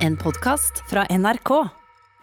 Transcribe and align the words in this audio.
En 0.00 0.16
podkast 0.16 0.82
fra 0.90 1.04
NRK. 1.10 1.50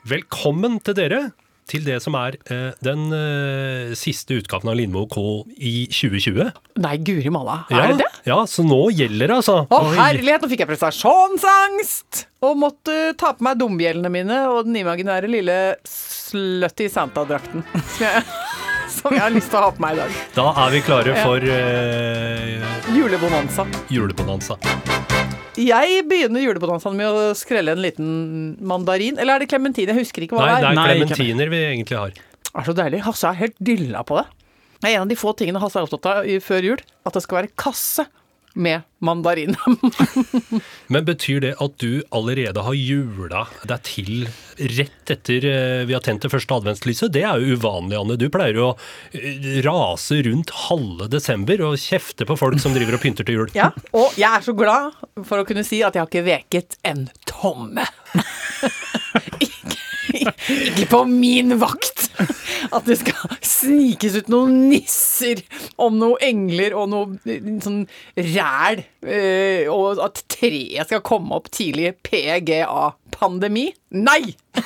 Velkommen 0.07 0.79
til 0.85 0.95
dere 0.97 1.19
til 1.67 1.83
det 1.83 1.97
som 1.99 2.15
er 2.15 2.37
eh, 2.47 2.69
den 2.85 3.09
eh, 3.11 3.89
siste 3.99 4.37
utgaven 4.39 4.69
av 4.71 4.77
Lindmo 4.79 5.01
K 5.11 5.19
i 5.59 5.73
2020. 5.91 6.47
Nei, 6.79 6.93
guri 7.03 7.31
malla. 7.33 7.57
Ja, 7.73 7.81
Er 7.81 7.91
det 7.91 7.97
det? 8.05 8.07
Ja, 8.29 8.37
så 8.47 8.63
nå 8.63 8.77
gjelder 8.95 9.33
det, 9.33 9.39
altså. 9.41 9.57
Å 9.67 9.81
herlighet, 9.97 10.45
nå 10.45 10.49
fikk 10.53 10.63
jeg 10.63 10.69
prestasjonsangst! 10.71 12.21
Og 12.47 12.55
måtte 12.61 12.95
ta 13.19 13.33
på 13.35 13.43
meg 13.47 13.59
dumbjellene 13.59 14.11
mine 14.13 14.39
og 14.53 14.63
den 14.69 14.79
imaginære 14.79 15.27
lille 15.31 15.57
slutty 15.87 16.87
Santa-drakten. 16.93 17.65
Som, 17.97 18.07
jeg- 18.07 18.23
som 18.97 19.11
jeg 19.13 19.19
har 19.21 19.33
lyst 19.35 19.51
til 19.51 19.59
å 19.59 19.65
ha 19.67 19.71
på 19.75 19.83
meg 19.83 19.97
i 19.97 19.99
dag. 19.99 20.13
Da 20.33 20.45
er 20.63 20.71
vi 20.73 20.79
klare 20.87 21.13
for 21.19 21.43
eh, 21.43 22.63
Julebonanza. 22.95 23.67
julebonanza. 23.91 24.55
Jeg 25.57 26.03
begynner 26.09 26.43
julebonanzaen 26.43 26.97
med 26.99 27.09
å 27.09 27.21
skrelle 27.37 27.73
en 27.73 27.81
liten 27.81 28.09
mandarin. 28.61 29.17
Eller 29.17 29.37
er 29.37 29.43
det 29.43 29.49
klementin? 29.49 29.89
Jeg 29.89 29.97
husker 29.97 30.25
ikke 30.25 30.37
hva 30.37 30.45
Nei, 30.45 30.57
det 30.61 30.69
er. 30.69 30.77
Nei, 30.77 30.83
det 30.87 30.93
er 30.93 31.09
klementiner 31.09 31.51
vi 31.53 31.61
egentlig 31.71 31.97
har. 31.97 32.13
Det 32.13 32.53
er 32.61 32.67
så 32.67 32.75
deilig. 32.77 33.01
Hasse 33.07 33.31
er 33.31 33.39
helt 33.41 33.57
dilla 33.71 34.03
på 34.07 34.19
det. 34.19 34.27
Det 34.77 34.91
er 34.91 34.99
en 34.99 35.07
av 35.07 35.09
de 35.09 35.17
få 35.17 35.33
tingene 35.37 35.61
Hasse 35.63 35.79
er 35.81 35.87
opptatt 35.87 36.09
av 36.11 36.29
før 36.45 36.69
jul. 36.69 36.83
At 37.09 37.17
det 37.17 37.23
skal 37.25 37.41
være 37.41 37.53
kasse 37.57 38.05
med 38.57 38.81
mandarin. 38.99 39.55
Men 40.87 41.05
betyr 41.05 41.41
det 41.43 41.53
at 41.61 41.77
du 41.81 42.01
allerede 42.09 42.63
har 42.65 42.75
jula 42.77 43.45
deg 43.69 43.83
til 43.85 44.27
rett 44.57 45.13
etter 45.13 45.45
eh, 45.45 45.83
vi 45.87 45.93
har 45.93 46.03
tent 46.05 46.25
det 46.25 46.31
første 46.33 46.57
adventslyset? 46.57 47.13
Det 47.13 47.23
er 47.27 47.37
jo 47.41 47.57
uvanlig, 47.57 47.97
Anne. 47.99 48.17
Du 48.19 48.27
pleier 48.33 48.57
å 48.63 48.69
eh, 49.13 49.61
rase 49.65 50.21
rundt 50.25 50.53
halve 50.67 51.09
desember 51.13 51.61
og 51.69 51.77
kjefte 51.81 52.27
på 52.27 52.39
folk 52.39 52.61
som 52.63 52.75
driver 52.75 52.97
og 52.97 53.03
pynter 53.05 53.27
til 53.27 53.41
jul. 53.41 53.53
Ja, 53.57 53.69
og 53.93 54.17
jeg 54.17 54.29
er 54.31 54.45
så 54.45 54.55
glad 54.57 54.97
for 55.27 55.41
å 55.41 55.47
kunne 55.47 55.65
si 55.67 55.83
at 55.85 55.95
jeg 55.95 56.03
har 56.03 56.09
ikke 56.09 56.27
veket 56.27 56.79
en 56.87 57.07
tomme. 57.29 57.85
ikke, 59.45 60.33
ikke 60.71 60.89
på 60.89 61.05
min 61.09 61.59
vakt. 61.61 61.96
At 62.71 62.87
det 62.89 62.97
skal 63.01 63.37
snikes 63.45 64.15
ut 64.19 64.29
noen 64.31 64.67
nisser 64.71 65.41
om 65.81 65.97
noen 65.99 66.21
engler 66.25 66.75
og 66.77 66.89
noe 66.91 67.37
sånn 67.63 67.83
ræl. 68.17 68.83
eh, 69.07 69.67
Og 69.71 70.01
at 70.03 70.23
treet 70.31 70.89
skal 70.89 71.03
komme 71.05 71.35
opp 71.37 71.49
tidlig. 71.53 71.93
PGA-pandemi. 72.07 73.69
Nei! 73.97 74.35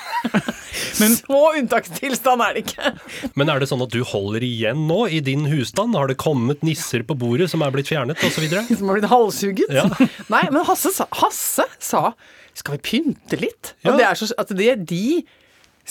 så 1.02 1.40
unntakstilstand 1.58 2.42
er 2.46 2.56
det 2.58 2.64
ikke. 2.66 2.92
Men 3.40 3.52
er 3.52 3.62
det 3.62 3.68
sånn 3.72 3.84
at 3.86 3.94
du 3.94 4.02
holder 4.08 4.44
igjen 4.46 4.86
nå 4.90 5.04
i 5.12 5.20
din 5.24 5.46
husstand? 5.52 5.96
Har 5.98 6.10
det 6.12 6.18
kommet 6.22 6.64
nisser 6.66 7.04
på 7.08 7.18
bordet 7.20 7.50
som 7.52 7.64
er 7.66 7.74
blitt 7.76 7.92
fjernet, 7.92 8.22
osv.? 8.26 8.48
Som 8.78 8.90
har 8.92 8.98
blitt 9.00 9.12
halshugget. 9.12 9.74
Ja. 9.76 9.86
Nei, 10.32 10.46
men 10.52 10.64
Hasse 10.68 10.94
sa, 10.96 11.08
Hasse 11.22 11.68
sa 11.82 12.12
skal 12.58 12.76
vi 12.76 12.82
pynte 12.84 13.38
litt? 13.40 13.76
Ja. 13.86 13.94
Og 13.94 14.00
det 14.02 14.08
er 14.10 14.18
så, 14.20 14.28
at 14.42 14.50
det 14.58 14.74
de 14.90 15.22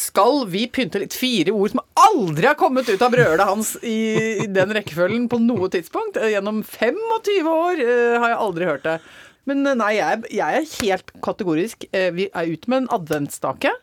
skal 0.01 0.45
vi 0.51 0.65
pynte 0.73 1.03
litt? 1.03 1.15
Fire 1.17 1.53
ord 1.55 1.75
som 1.75 1.83
aldri 2.01 2.49
har 2.49 2.57
kommet 2.59 2.89
ut 2.89 3.03
av 3.05 3.13
brølet 3.13 3.45
hans 3.47 3.75
i, 3.85 4.47
den 4.49 4.73
rekkefølgen 4.77 5.27
på 5.31 5.39
noe 5.45 5.69
tidspunkt. 5.73 6.17
Eh, 6.21 6.33
Gjennom 6.35 6.63
25 6.67 7.51
år 7.53 7.83
eh, 7.85 8.17
har 8.17 8.33
jeg 8.33 8.41
aldri 8.47 8.69
hørt 8.71 8.87
det. 8.89 8.97
Men 9.51 9.63
eh, 9.67 9.77
nei, 9.79 9.93
jeg, 9.99 10.25
jeg 10.41 10.61
er 10.63 10.71
helt 10.81 11.13
kategorisk. 11.25 11.87
Vi 11.93 12.31
er 12.33 12.53
ute 12.55 12.73
med 12.73 12.85
en 12.85 12.91
adventsstake. 13.01 13.75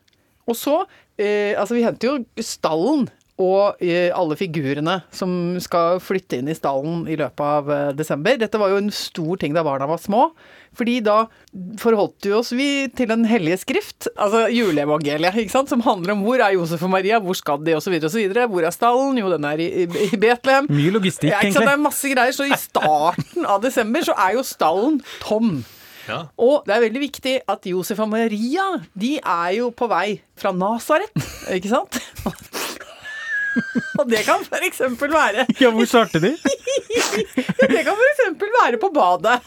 Og 0.48 0.56
så 0.56 0.80
eh, 1.20 1.54
Altså, 1.59 1.76
vi 1.78 1.86
henter 1.86 2.09
jo 2.12 2.44
stallen 2.44 3.08
og 3.38 3.82
eh, 3.86 4.10
alle 4.18 4.38
figurene 4.38 4.96
som 5.14 5.30
skal 5.62 6.00
flytte 6.02 6.40
inn 6.40 6.50
i 6.50 6.56
stallen 6.58 7.04
i 7.10 7.18
løpet 7.20 7.44
av 7.46 7.70
eh, 7.74 7.90
desember. 7.98 8.40
Dette 8.42 8.58
var 8.58 8.72
jo 8.74 8.80
en 8.82 8.90
stor 8.94 9.38
ting 9.42 9.54
da 9.54 9.62
barna 9.66 9.86
var 9.90 10.02
små. 10.02 10.32
Fordi 10.78 10.98
da 11.06 11.20
forholdt 11.82 12.28
vi 12.28 12.34
oss 12.38 12.52
vi 12.54 12.68
til 12.94 13.10
Den 13.10 13.24
hellige 13.30 13.60
skrift, 13.64 14.10
altså 14.18 14.44
juleevangeliet, 14.54 15.38
ikke 15.42 15.54
sant? 15.54 15.72
som 15.72 15.82
handler 15.86 16.14
om 16.14 16.26
hvor 16.26 16.42
er 16.42 16.58
Josef 16.58 16.84
og 16.86 16.92
Maria, 16.94 17.22
hvor 17.24 17.38
skal 17.38 17.62
de, 17.66 17.78
osv., 17.78 17.98
osv. 18.10 18.28
Hvor 18.50 18.66
er 18.68 18.74
stallen? 18.76 19.18
Jo, 19.22 19.32
den 19.34 19.48
er 19.50 19.62
i, 19.64 19.70
i, 19.86 19.88
i 20.10 20.20
Betlehem. 20.22 20.70
Mye 20.74 20.94
logistikk, 20.97 21.31
Ja, 21.31 21.42
ikke 21.46 21.59
sant? 21.59 21.70
Det 21.70 21.78
er 21.78 21.86
masse 21.88 22.14
greier. 22.14 22.36
Så 22.36 22.50
i 22.50 22.58
starten 22.62 23.46
av 23.47 23.62
desember 23.66 24.06
så 24.06 24.18
er 24.18 24.38
jo 24.38 24.46
stallen 24.46 25.02
tom. 25.22 25.59
Ja. 26.08 26.24
Og 26.40 26.64
det 26.68 26.76
er 26.76 26.86
veldig 26.88 27.02
viktig 27.03 27.34
at 27.52 27.68
Josef 27.68 28.00
og 28.02 28.09
Maria 28.14 28.68
de 28.97 29.18
er 29.20 29.58
jo 29.58 29.70
på 29.76 29.90
vei 29.92 30.22
fra 30.40 30.53
Nasaret, 30.56 31.12
ikke 31.58 31.74
sant? 31.74 32.00
Og 34.00 34.09
det 34.09 34.23
kan 34.28 34.44
eksempel 34.68 35.12
være 35.13 35.45
Ja, 35.62 35.72
hvor 35.73 35.88
starter 35.90 36.23
de? 36.23 36.34
Det 37.68 37.81
kan 37.85 37.94
f.eks. 37.94 38.22
være 38.38 38.78
på 38.81 38.90
badet. 38.94 39.40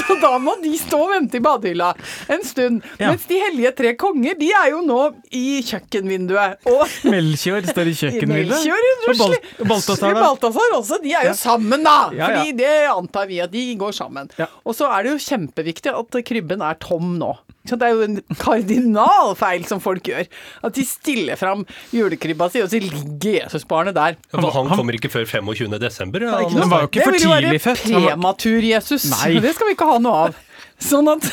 Så 0.00 0.16
da 0.22 0.30
må 0.40 0.54
de 0.62 0.72
stå 0.80 1.00
og 1.04 1.10
vente 1.12 1.38
i 1.38 1.42
badehylla 1.44 1.90
en 2.32 2.44
stund. 2.46 2.80
Ja. 3.00 3.10
Mens 3.10 3.26
de 3.28 3.40
hellige 3.42 3.72
tre 3.76 3.92
konger, 4.00 4.36
de 4.38 4.48
er 4.56 4.70
jo 4.72 4.80
nå 4.86 4.98
i 5.36 5.60
kjøkkenvinduet. 5.68 6.64
Og 6.70 6.84
Melchior 7.10 7.66
står 7.68 7.90
i 7.92 7.96
kjøkkenvinduet. 7.98 8.64
Og 9.08 9.20
Bal. 9.20 9.36
Balthazar, 9.68 10.16
da? 10.16 10.22
Balthazar 10.24 10.76
også. 10.78 11.00
De 11.04 11.12
er 11.16 11.28
jo 11.30 11.36
sammen, 11.38 11.84
da! 11.84 11.98
Ja, 12.14 12.18
ja. 12.18 12.28
Fordi 12.30 12.56
det 12.58 12.72
antar 12.94 13.28
vi 13.30 13.42
at 13.44 13.52
de 13.52 13.66
går 13.80 13.94
sammen. 13.96 14.32
Ja. 14.40 14.48
Og 14.64 14.76
så 14.78 14.88
er 14.94 15.04
det 15.04 15.16
jo 15.16 15.22
kjempeviktig 15.28 15.94
at 15.94 16.20
krybben 16.28 16.64
er 16.64 16.80
tom 16.82 17.16
nå. 17.20 17.34
Så 17.68 17.76
det 17.78 17.88
er 17.90 17.96
jo 17.98 18.02
en 18.06 18.18
kardinalfeil 18.40 19.66
som 19.68 19.80
folk 19.84 20.02
gjør. 20.08 20.26
At 20.64 20.74
de 20.78 20.84
stiller 20.88 21.36
fram 21.40 21.64
julekrybba 21.94 22.48
si, 22.52 22.62
og 22.64 22.70
så 22.72 22.80
ligger 22.82 23.38
Jesusbarnet 23.42 23.94
der. 23.96 24.16
Ja, 24.32 24.40
For 24.40 24.50
han 24.56 24.72
kommer 24.72 24.96
ikke 24.98 25.10
før 25.12 25.26
25. 25.28 25.78
desember. 25.82 26.24
Ja, 26.24 26.38
Ikke 26.42 26.54
Anne. 26.56 26.60
Han 26.64 26.70
var 26.72 26.84
jo 26.86 26.90
ikke 26.90 27.04
for 27.04 27.12
det 27.12 27.20
vil 27.20 27.28
jo 27.28 27.34
tidlig 27.34 27.50
være 27.52 27.64
født. 27.68 27.84
Han 27.92 28.02
var- 28.02 28.10
prematur-Jesus. 28.16 29.08
Det 29.42 29.54
skal 29.54 29.66
vi 29.70 29.76
ikke 29.76 29.90
ha 29.92 29.98
noe 29.98 30.22
av. 30.28 30.44
Sånn 30.78 31.08
at, 31.10 31.24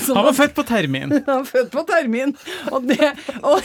sånn 0.00 0.16
Han 0.16 0.24
var 0.30 0.36
født 0.36 0.54
på 0.56 0.64
termin. 0.68 1.10
han 1.26 1.42
var 1.42 1.48
født 1.48 1.70
på 1.74 1.82
termin. 1.88 2.32
Og 2.72 2.86
det 2.88 3.10
og 3.44 3.60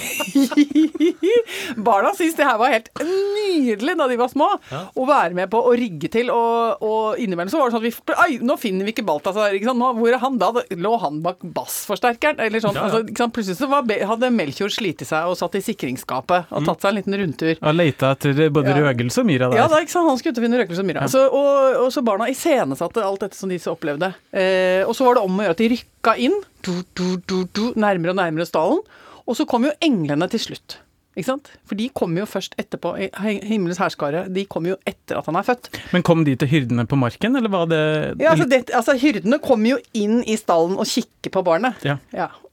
Barna 1.90 2.12
syntes 2.18 2.36
det 2.40 2.48
her 2.48 2.58
var 2.60 2.74
helt 2.74 2.90
nydelig 3.04 3.96
da 4.00 4.08
de 4.10 4.18
var 4.20 4.32
små. 4.32 4.50
Å 4.70 5.06
være 5.08 5.38
med 5.38 5.50
på 5.52 5.62
å 5.64 5.74
rigge 5.80 6.10
til, 6.12 6.32
og, 6.34 6.84
og 6.86 7.22
innimellom 7.22 7.52
så 7.52 7.62
var 7.62 7.70
det 7.70 7.78
sånn 7.78 7.86
at 7.86 7.88
vi 7.88 8.18
Oi, 8.20 8.38
nå 8.44 8.58
finner 8.60 8.88
vi 8.88 8.94
ikke 8.94 9.06
Balthazar. 9.08 9.54
Ikke 9.56 9.70
sant? 9.70 9.80
Nå, 9.80 9.92
hvor 10.00 10.12
er 10.12 10.20
han 10.22 10.38
da? 10.42 10.50
Lå 10.76 10.94
han 11.02 11.22
bak 11.24 11.44
bassforsterkeren? 11.56 12.42
Eller 12.44 12.64
sånn. 12.64 12.76
Ja, 12.76 12.90
ja. 12.92 13.00
Altså? 13.00 13.30
Plutselig 13.36 13.60
så 13.62 13.70
var, 13.72 13.88
hadde 14.12 14.32
Melchior 14.36 14.72
slitt 14.74 15.04
seg 15.08 15.30
og 15.30 15.38
satt 15.40 15.56
i 15.56 15.64
sikringsskapet 15.64 16.52
og 16.52 16.68
tatt 16.68 16.84
seg 16.84 16.92
en 16.92 17.00
liten 17.00 17.16
rundtur. 17.22 17.56
Og 17.62 17.78
leita 17.78 18.12
etter 18.18 18.44
både 18.54 18.74
Ja. 18.74 18.82
røgelse 18.90 19.24
og 19.24 19.30
myra 19.30 19.48
der. 19.52 19.62
Ja, 19.62 19.68
da, 19.72 19.80
ikke 19.84 19.94
sant? 19.96 20.10
Han 20.10 20.20
skulle 20.20 20.36
ut 20.36 20.42
og 20.42 20.46
finne 20.48 20.60
røkelse 20.62 20.84
og 20.84 20.90
myra. 20.90 21.08
Så, 21.12 21.24
og, 21.32 21.80
og 21.86 21.90
så 21.96 22.04
barna 22.06 22.28
iscenesatte 22.32 23.04
alt 23.06 23.24
dette 23.26 23.38
som 23.40 23.52
de 23.52 23.58
så 23.62 23.74
opplevde. 23.78 24.12
Eh, 24.36 24.84
og 24.86 24.94
så 24.98 25.08
var 25.08 25.18
det 25.18 25.24
om 25.26 25.29
å 25.38 25.46
gjøre 25.46 25.58
at 25.58 25.62
de 25.62 25.70
rykka 25.76 26.18
inn, 26.26 26.38
du, 26.66 26.74
du, 26.98 27.08
du, 27.30 27.38
du, 27.54 27.66
nærmere 27.80 28.16
og 28.16 28.22
nærmere 28.22 28.50
stallen. 28.50 28.82
Og 29.30 29.34
så 29.38 29.46
kom 29.50 29.68
jo 29.68 29.74
englene 29.86 30.26
til 30.32 30.42
slutt. 30.42 30.80
Ikke 31.18 31.28
sant? 31.28 31.50
For 31.68 31.76
de 31.76 31.90
kommer 31.94 32.24
jo 32.24 32.28
først 32.30 32.56
etterpå. 32.62 32.94
Himmelens 33.20 33.80
herskare, 33.82 34.28
de 34.32 34.46
kommer 34.50 34.70
jo 34.74 34.78
etter 34.88 35.18
at 35.20 35.28
han 35.28 35.38
er 35.40 35.48
født. 35.48 35.70
Men 35.92 36.06
kom 36.08 36.24
de 36.26 36.36
til 36.40 36.50
hyrdene 36.52 36.86
på 36.90 36.96
marken, 37.00 37.36
eller 37.36 37.52
var 37.52 37.66
det 37.70 37.82
Ja, 38.22 38.32
altså, 38.32 38.48
det, 38.50 38.60
altså 38.78 38.96
Hyrdene 39.00 39.40
kommer 39.44 39.70
jo 39.76 39.80
inn 39.98 40.22
i 40.24 40.38
stallen 40.40 40.78
og 40.80 40.88
kikker 40.90 41.32
på 41.36 41.44
barnet. 41.46 41.74
Ja. 41.84 41.98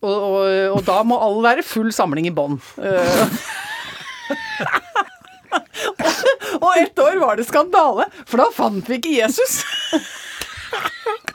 Og, 0.01 0.11
og, 0.11 0.41
og 0.75 0.83
da 0.89 0.99
må 1.07 1.21
alle 1.23 1.43
være 1.47 1.67
full 1.67 1.93
samling 1.95 2.27
i 2.29 2.35
bånd. 2.35 2.59
Eh. 2.83 3.25
og 6.65 6.73
ett 6.81 6.99
år 6.99 7.21
var 7.23 7.39
det 7.39 7.47
skandale, 7.47 8.05
for 8.27 8.37
da 8.43 8.51
fant 8.55 8.89
vi 8.91 8.99
ikke 8.99 9.15
Jesus. 9.21 9.61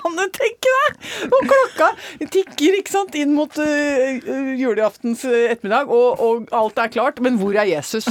Kan 0.02 0.18
du 0.18 0.26
tenke 0.36 0.74
deg? 0.78 1.00
Og 1.30 1.48
klokka 1.52 1.92
tikker 2.34 2.80
ikke 2.80 2.94
sant, 2.94 3.16
inn 3.20 3.36
mot 3.38 3.62
uh, 3.62 4.28
juleaftens 4.58 5.24
eh, 5.30 5.52
ettermiddag, 5.54 5.92
og, 5.94 6.22
og 6.22 6.52
alt 6.56 6.82
er 6.82 6.94
klart, 6.94 7.22
men 7.24 7.40
hvor 7.42 7.56
er 7.58 7.70
Jesus? 7.70 8.10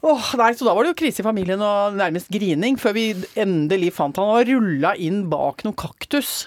Åh, 0.00 0.28
nei, 0.38 0.52
så 0.54 0.66
Da 0.68 0.74
var 0.76 0.86
det 0.86 0.92
jo 0.92 0.98
krise 1.00 1.22
i 1.22 1.26
familien 1.26 1.62
og 1.64 1.96
nærmest 1.98 2.30
grining 2.30 2.78
før 2.78 2.94
vi 2.94 3.08
endelig 3.38 3.90
fant 3.96 4.20
han 4.20 4.30
og 4.30 4.46
rulla 4.46 4.92
inn 4.94 5.24
bak 5.30 5.64
noen 5.66 5.74
kaktus. 5.78 6.46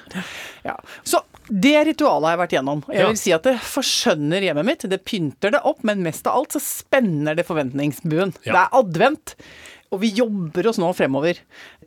Ja. 0.64 0.78
Så 1.04 1.20
det 1.52 1.76
ritualet 1.90 2.30
har 2.30 2.36
jeg 2.38 2.42
vært 2.46 2.56
gjennom. 2.56 2.84
Jeg 2.88 3.10
vil 3.10 3.20
si 3.20 3.34
at 3.36 3.44
det 3.44 3.58
forskjønner 3.66 4.46
hjemmet 4.46 4.68
mitt. 4.70 4.86
Det 4.88 5.02
pynter 5.04 5.52
det 5.52 5.64
opp, 5.68 5.82
men 5.88 6.04
mest 6.06 6.30
av 6.30 6.40
alt 6.40 6.56
så 6.56 6.62
spenner 6.64 7.36
det 7.36 7.48
forventningsbuen. 7.50 8.32
Ja. 8.48 8.54
Det 8.54 8.62
er 8.62 8.80
advent. 8.80 9.36
Og 9.92 10.00
vi 10.00 10.14
jobber 10.16 10.70
oss 10.72 10.80
nå 10.80 10.88
fremover 10.96 11.40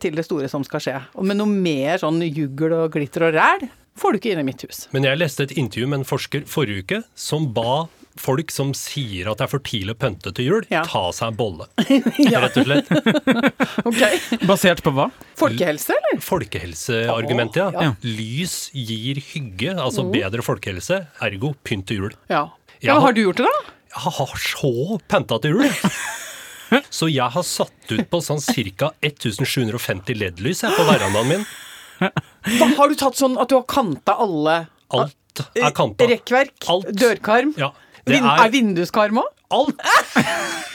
til 0.03 0.17
det 0.19 0.27
store 0.27 0.49
som 0.53 0.65
skal 0.67 0.83
skje. 0.85 0.99
Men 1.17 1.33
med 1.33 1.41
noe 1.41 1.49
mer 1.65 2.01
sånn 2.03 2.21
jugl 2.27 2.75
og 2.77 2.93
glitter 2.93 3.31
og 3.31 3.37
ræl 3.39 3.65
får 3.97 4.12
du 4.12 4.19
ikke 4.19 4.33
inn 4.35 4.43
i 4.43 4.49
mitt 4.51 4.65
hus. 4.67 4.87
Men 4.93 5.06
jeg 5.09 5.21
leste 5.21 5.47
et 5.47 5.55
intervju 5.56 5.89
med 5.89 6.03
en 6.03 6.09
forsker 6.09 6.45
forrige 6.51 6.85
uke 6.85 6.99
som 7.17 7.47
ba 7.56 7.87
folk 8.21 8.53
som 8.55 8.71
sier 8.79 9.27
at 9.31 9.41
det 9.41 9.47
er 9.47 9.51
for 9.51 9.62
tidlig 9.67 9.95
å 9.97 9.99
pynte 9.99 10.31
til 10.37 10.47
jul, 10.47 10.67
Ja. 10.71 10.85
ta 10.87 11.09
seg 11.17 11.33
en 11.33 11.39
bolle. 11.39 11.67
Ja. 12.31 12.45
Rett 12.45 12.59
og 12.61 12.69
slett. 12.69 12.93
okay. 13.91 14.21
Basert 14.47 14.85
på 14.87 14.93
hva? 14.95 15.09
Folkehelse, 15.41 15.97
eller? 15.97 16.21
Folkehelseargumentet, 16.23 17.59
ja. 17.75 17.89
Ja. 17.89 17.95
Lys 18.07 18.69
gir 18.77 19.19
hygge, 19.33 19.75
altså 19.75 20.07
bedre 20.12 20.45
folkehelse, 20.47 21.07
ergo 21.27 21.55
pynt 21.67 21.89
til 21.91 22.05
jul. 22.05 22.15
Ja. 22.29 22.45
Ja. 22.79 22.93
ja. 22.93 23.00
Har 23.03 23.17
du 23.17 23.25
gjort 23.25 23.43
det, 23.43 23.49
da? 23.50 23.75
Jeg 23.95 24.15
har 24.21 24.39
så 24.43 25.00
pynta 25.11 25.41
til 25.43 25.57
jul! 25.59 25.67
Så 26.91 27.09
jeg 27.12 27.31
har 27.35 27.47
satt 27.47 27.93
ut 27.93 28.06
på 28.11 28.21
sånn 28.25 28.43
ca. 28.79 28.93
1750 29.05 30.19
LED-lys 30.21 30.65
på 30.76 30.87
verandaen 30.88 31.31
min. 31.31 31.47
Da 32.00 32.69
har 32.76 32.91
du 32.91 32.97
tatt 32.99 33.19
sånn 33.19 33.38
at 33.41 33.49
du 33.53 33.59
har 33.59 33.67
kanta 33.71 34.17
alle 34.25 34.65
Alt 34.94 35.44
er 35.59 35.75
kanta. 35.75 36.06
Rekkverk, 36.11 36.55
Alt. 36.71 36.93
dørkarm. 36.94 37.55
Ja, 37.59 37.73
det 38.06 38.21
er 38.21 38.44
er 38.47 38.53
vinduskarm 38.53 39.23
òg? 39.25 39.31
alt! 39.55 39.81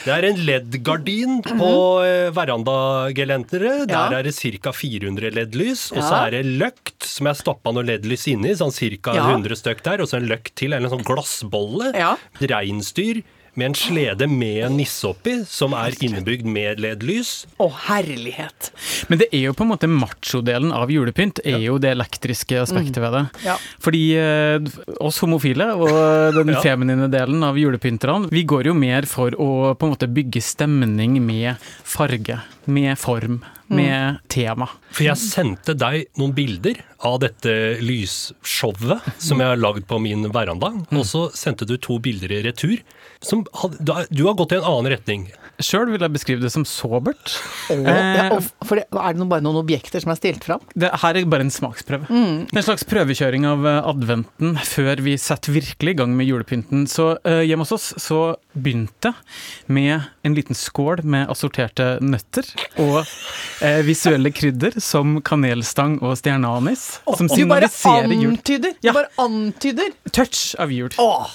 Det 0.00 0.10
er 0.10 0.24
en 0.26 0.38
LED-gardin 0.46 1.40
på 1.44 1.70
eh, 2.02 2.30
verandagelenteret. 2.34 3.84
Der 3.90 4.16
er 4.18 4.26
det 4.26 4.32
ca. 4.34 4.72
400 4.74 5.30
LED-lys. 5.36 5.84
Og 5.94 6.02
så 6.02 6.22
er 6.26 6.34
det 6.34 6.42
løkt 6.60 7.06
som 7.06 7.28
jeg 7.30 7.40
stappa 7.40 7.72
noe 7.76 7.86
LED-lys 7.86 8.26
inni, 8.32 8.54
sånn 8.58 8.72
ca. 8.74 9.14
100 9.14 9.60
stykk 9.60 9.84
der. 9.86 10.02
Og 10.02 10.10
så 10.10 10.18
en 10.18 10.28
løkt 10.30 10.54
til, 10.58 10.72
eller 10.74 10.88
en 10.90 10.96
sånn 10.96 11.06
glassbolle. 11.06 11.92
Ja. 11.94 12.14
Reinsdyr 12.40 13.22
med 13.58 13.66
en 13.70 13.74
slede 13.76 14.26
med 14.30 14.60
en 14.68 14.76
nisse 14.78 15.08
oppi, 15.08 15.38
som 15.48 15.74
er 15.76 15.94
innebygd 16.04 16.46
med 16.46 16.80
LED-lys. 16.80 17.32
Å, 17.60 17.66
herlighet. 17.88 18.70
Men 19.10 19.20
det 19.22 19.28
er 19.34 19.46
jo 19.48 19.54
på 19.58 19.66
en 19.66 19.72
måte 19.72 19.90
machodelen 19.90 20.70
av 20.76 20.92
julepynt, 20.92 21.42
er 21.44 21.58
jo 21.64 21.78
det 21.82 21.92
elektriske 21.96 22.60
aspektet 22.62 23.00
ved 23.02 23.16
det. 23.18 23.24
Ja. 23.46 23.56
Fordi 23.82 24.02
eh, 24.20 24.70
oss 25.02 25.20
homofile 25.24 25.72
og 25.76 25.90
den 26.38 26.54
Ja. 26.56 26.62
feminine 26.64 27.06
delen 27.12 27.42
av 27.46 27.58
julepynterne, 27.60 28.30
vi 28.32 28.42
går 28.48 28.70
jo 28.70 28.74
mer 28.78 29.06
for 29.10 29.34
å 29.38 29.50
på 29.78 29.86
en 29.86 29.94
måte 29.94 30.08
bygge 30.10 30.42
stemning 30.44 31.18
med 31.24 31.58
farge, 31.86 32.40
med 32.70 32.98
form, 33.00 33.40
med 33.70 34.18
tema. 34.30 34.66
For 34.90 35.06
jeg 35.06 35.18
sendte 35.22 35.76
deg 35.78 36.08
noen 36.18 36.32
bilder 36.34 36.80
av 37.06 37.20
dette 37.22 37.52
lysshowet 37.86 39.06
som 39.22 39.40
jeg 39.40 39.52
har 39.52 39.60
lagd 39.60 39.86
på 39.90 39.98
min 40.02 40.26
veranda. 40.34 40.72
Og 40.90 41.04
så 41.06 41.28
sendte 41.36 41.66
du 41.68 41.76
to 41.78 41.98
bilder 42.02 42.32
i 42.34 42.42
retur. 42.48 42.80
Som 43.22 43.44
du 43.44 43.92
har- 43.92 44.34
gått 44.34 44.52
i 44.52 44.56
en 44.56 44.64
annen 44.64 44.92
retning. 44.92 45.30
Sjøl 45.60 45.90
vil 45.92 46.00
jeg 46.00 46.12
beskrive 46.14 46.40
det 46.40 46.50
som 46.54 46.64
sobert. 46.64 47.34
Oh, 47.68 47.76
ja, 47.84 48.38
for 48.64 48.80
det, 48.80 48.86
er 48.88 49.12
det 49.12 49.26
bare 49.28 49.44
noen 49.44 49.58
objekter 49.60 50.00
som 50.00 50.12
er 50.12 50.16
stilt 50.16 50.46
fram? 50.46 50.62
Det 50.72 50.88
her 51.02 51.18
er 51.20 51.26
bare 51.28 51.44
en 51.44 51.52
smaksprøve. 51.52 52.08
Er 52.08 52.56
en 52.56 52.64
slags 52.64 52.86
prøvekjøring 52.88 53.44
av 53.44 53.66
eh, 53.68 53.80
adventen 53.90 54.56
før 54.64 55.02
vi 55.04 55.18
setter 55.20 55.52
virkelig 55.52 55.92
i 55.92 55.98
gang 56.00 56.14
med 56.16 56.30
julepynten. 56.30 56.86
Så 56.88 57.10
uh, 57.20 57.42
hjemme 57.44 57.66
hos 57.66 57.74
oss 57.76 57.90
så 58.00 58.20
begynte 58.56 59.12
jeg 59.12 59.68
med 59.68 60.08
en 60.24 60.34
liten 60.38 60.56
skål 60.56 61.04
med 61.04 61.28
assorterte 61.30 61.98
nøtter 62.00 62.48
og 62.80 63.02
uh, 63.04 63.80
visuelle 63.84 64.32
krydder 64.32 64.80
som 64.80 65.18
kanelstang 65.20 65.98
og 66.00 66.16
stjerneanis. 66.22 66.86
Som 67.04 67.28
Du 67.28 67.36
bare 67.50 67.68
signaliserer 67.68 68.16
jul. 68.16 68.32
antyder! 68.32 68.74
Ja. 68.80 68.94
Du 68.94 69.02
bare 69.02 69.12
antyder! 69.20 69.92
Touch 70.08 70.54
av 70.58 70.72
jul. 70.72 70.88
Oh, 70.96 71.28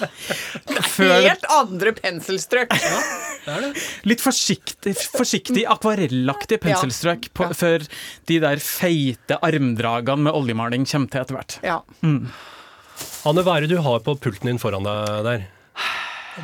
Før, 0.90 1.20
helt 1.22 1.46
andre 1.76 1.94
penselstrøk! 2.00 2.74
litt 4.10 4.24
forsiktig, 4.24 4.96
forsiktig 5.14 5.66
akvarellaktig 5.70 6.58
penselstrøk 6.64 7.28
på, 7.38 7.52
før 7.54 7.84
de 8.32 8.40
der 8.42 8.62
feite 8.64 9.38
armdragene 9.46 10.26
med 10.30 10.38
oljemaling 10.38 10.88
kommer 10.90 11.12
til 11.14 11.22
etter 11.22 11.38
hvert. 11.38 11.58
Ja. 11.66 11.80
Anne, 13.26 13.44
hva 13.46 13.58
er 13.60 13.66
det 13.66 13.76
du 13.76 13.82
har 13.86 14.02
på 14.06 14.16
pulten 14.24 14.50
din 14.50 14.62
foran 14.62 14.88
deg 14.88 15.22
der? 15.28 15.46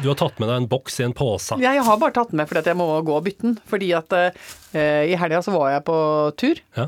Du 0.02 0.08
har 0.08 0.16
tatt 0.16 0.38
med 0.40 0.48
deg 0.48 0.62
en 0.62 0.70
boks 0.72 1.02
i 1.02 1.04
en 1.04 1.14
pose. 1.16 1.58
Ja, 1.60 1.74
jeg 1.76 1.84
har 1.84 1.98
bare 2.00 2.14
tatt 2.16 2.30
den 2.32 2.40
med 2.40 2.48
fordi 2.48 2.62
at 2.64 2.70
jeg 2.72 2.80
må 2.80 2.86
gå 3.04 3.16
og 3.18 3.26
bytte 3.26 3.44
den. 3.44 3.58
Fordi 3.68 3.90
at 3.98 4.14
eh, 4.16 5.10
i 5.12 5.18
helga 5.20 5.42
så 5.44 5.52
var 5.56 5.74
jeg 5.74 5.84
på 5.90 5.98
tur 6.40 6.62
Ja. 6.80 6.86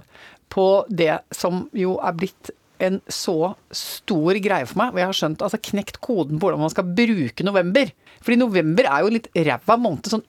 på 0.53 0.67
det 0.87 1.17
som 1.35 1.65
jo 1.75 1.97
er 1.99 2.15
blitt 2.15 2.53
en 2.87 2.99
så 3.07 3.53
stor 3.73 4.37
greie 4.43 4.67
for 4.69 4.77
meg, 4.81 4.93
og 4.93 5.01
jeg 5.01 5.09
har 5.09 5.17
skjønt, 5.19 5.41
altså 5.45 5.59
knekt 5.69 5.99
koden 6.03 6.39
på 6.39 6.47
hvordan 6.47 6.61
man 6.63 6.73
skal 6.73 6.87
bruke 6.97 7.45
november. 7.47 7.91
Fordi 8.23 8.37
november 8.39 8.87
er 8.87 9.03
jo 9.03 9.09
litt 9.11 9.27
ræva 9.35 9.75
måned 9.81 10.07
sånn 10.07 10.21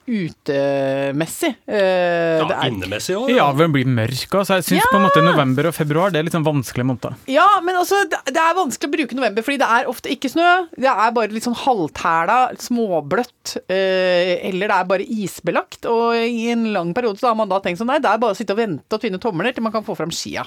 utemessig. 0.55 1.53
Eh, 1.67 2.39
Ja, 2.39 2.45
det 2.49 2.55
er- 2.57 2.71
innemessig 2.71 3.15
òg. 3.15 3.29
Ja, 3.35 3.51
den 3.53 3.71
blir 3.71 3.85
mørk 3.85 4.33
Altså. 4.35 4.55
jeg 4.59 4.63
syns 4.65 4.89
på 4.91 4.97
en 4.97 5.05
måte 5.07 5.23
november 5.23 5.67
og 5.67 5.73
februar 5.75 6.11
det 6.11 6.19
er 6.19 6.23
litt 6.23 6.33
sånn 6.33 6.43
vanskelige 6.43 6.85
måneder. 6.89 7.15
Ja, 7.27 7.61
men 7.63 7.75
altså, 7.75 8.01
det, 8.09 8.19
det 8.25 8.37
er 8.41 8.53
vanskelig 8.57 8.89
å 8.89 8.95
bruke 8.97 9.15
november, 9.15 9.41
fordi 9.43 9.57
det 9.59 9.69
er 9.69 9.85
ofte 9.87 10.09
ikke 10.11 10.29
snø. 10.31 10.67
Det 10.75 10.89
er 10.91 11.11
bare 11.15 11.31
litt 11.31 11.43
sånn 11.43 11.55
halvtæla, 11.55 12.57
småbløtt, 12.59 13.57
eh, 13.69 14.39
eller 14.49 14.67
det 14.67 14.75
er 14.79 14.89
bare 14.91 15.05
isbelagt. 15.07 15.85
Og 15.85 16.15
i 16.15 16.49
en 16.51 16.73
lang 16.73 16.93
periode 16.93 17.19
så 17.19 17.27
har 17.31 17.35
man 17.35 17.47
da 17.49 17.59
tenkt 17.59 17.79
sånn, 17.79 17.87
nei, 17.87 17.99
det 17.99 18.09
er 18.11 18.17
bare 18.17 18.33
å 18.35 18.37
sitte 18.37 18.51
og 18.51 18.57
vente 18.59 18.91
og 18.91 19.01
tvinne 19.01 19.19
tomler 19.21 19.53
til 19.53 19.63
man 19.63 19.71
kan 19.71 19.83
få 19.83 19.95
fram 19.95 20.11
skia. 20.11 20.45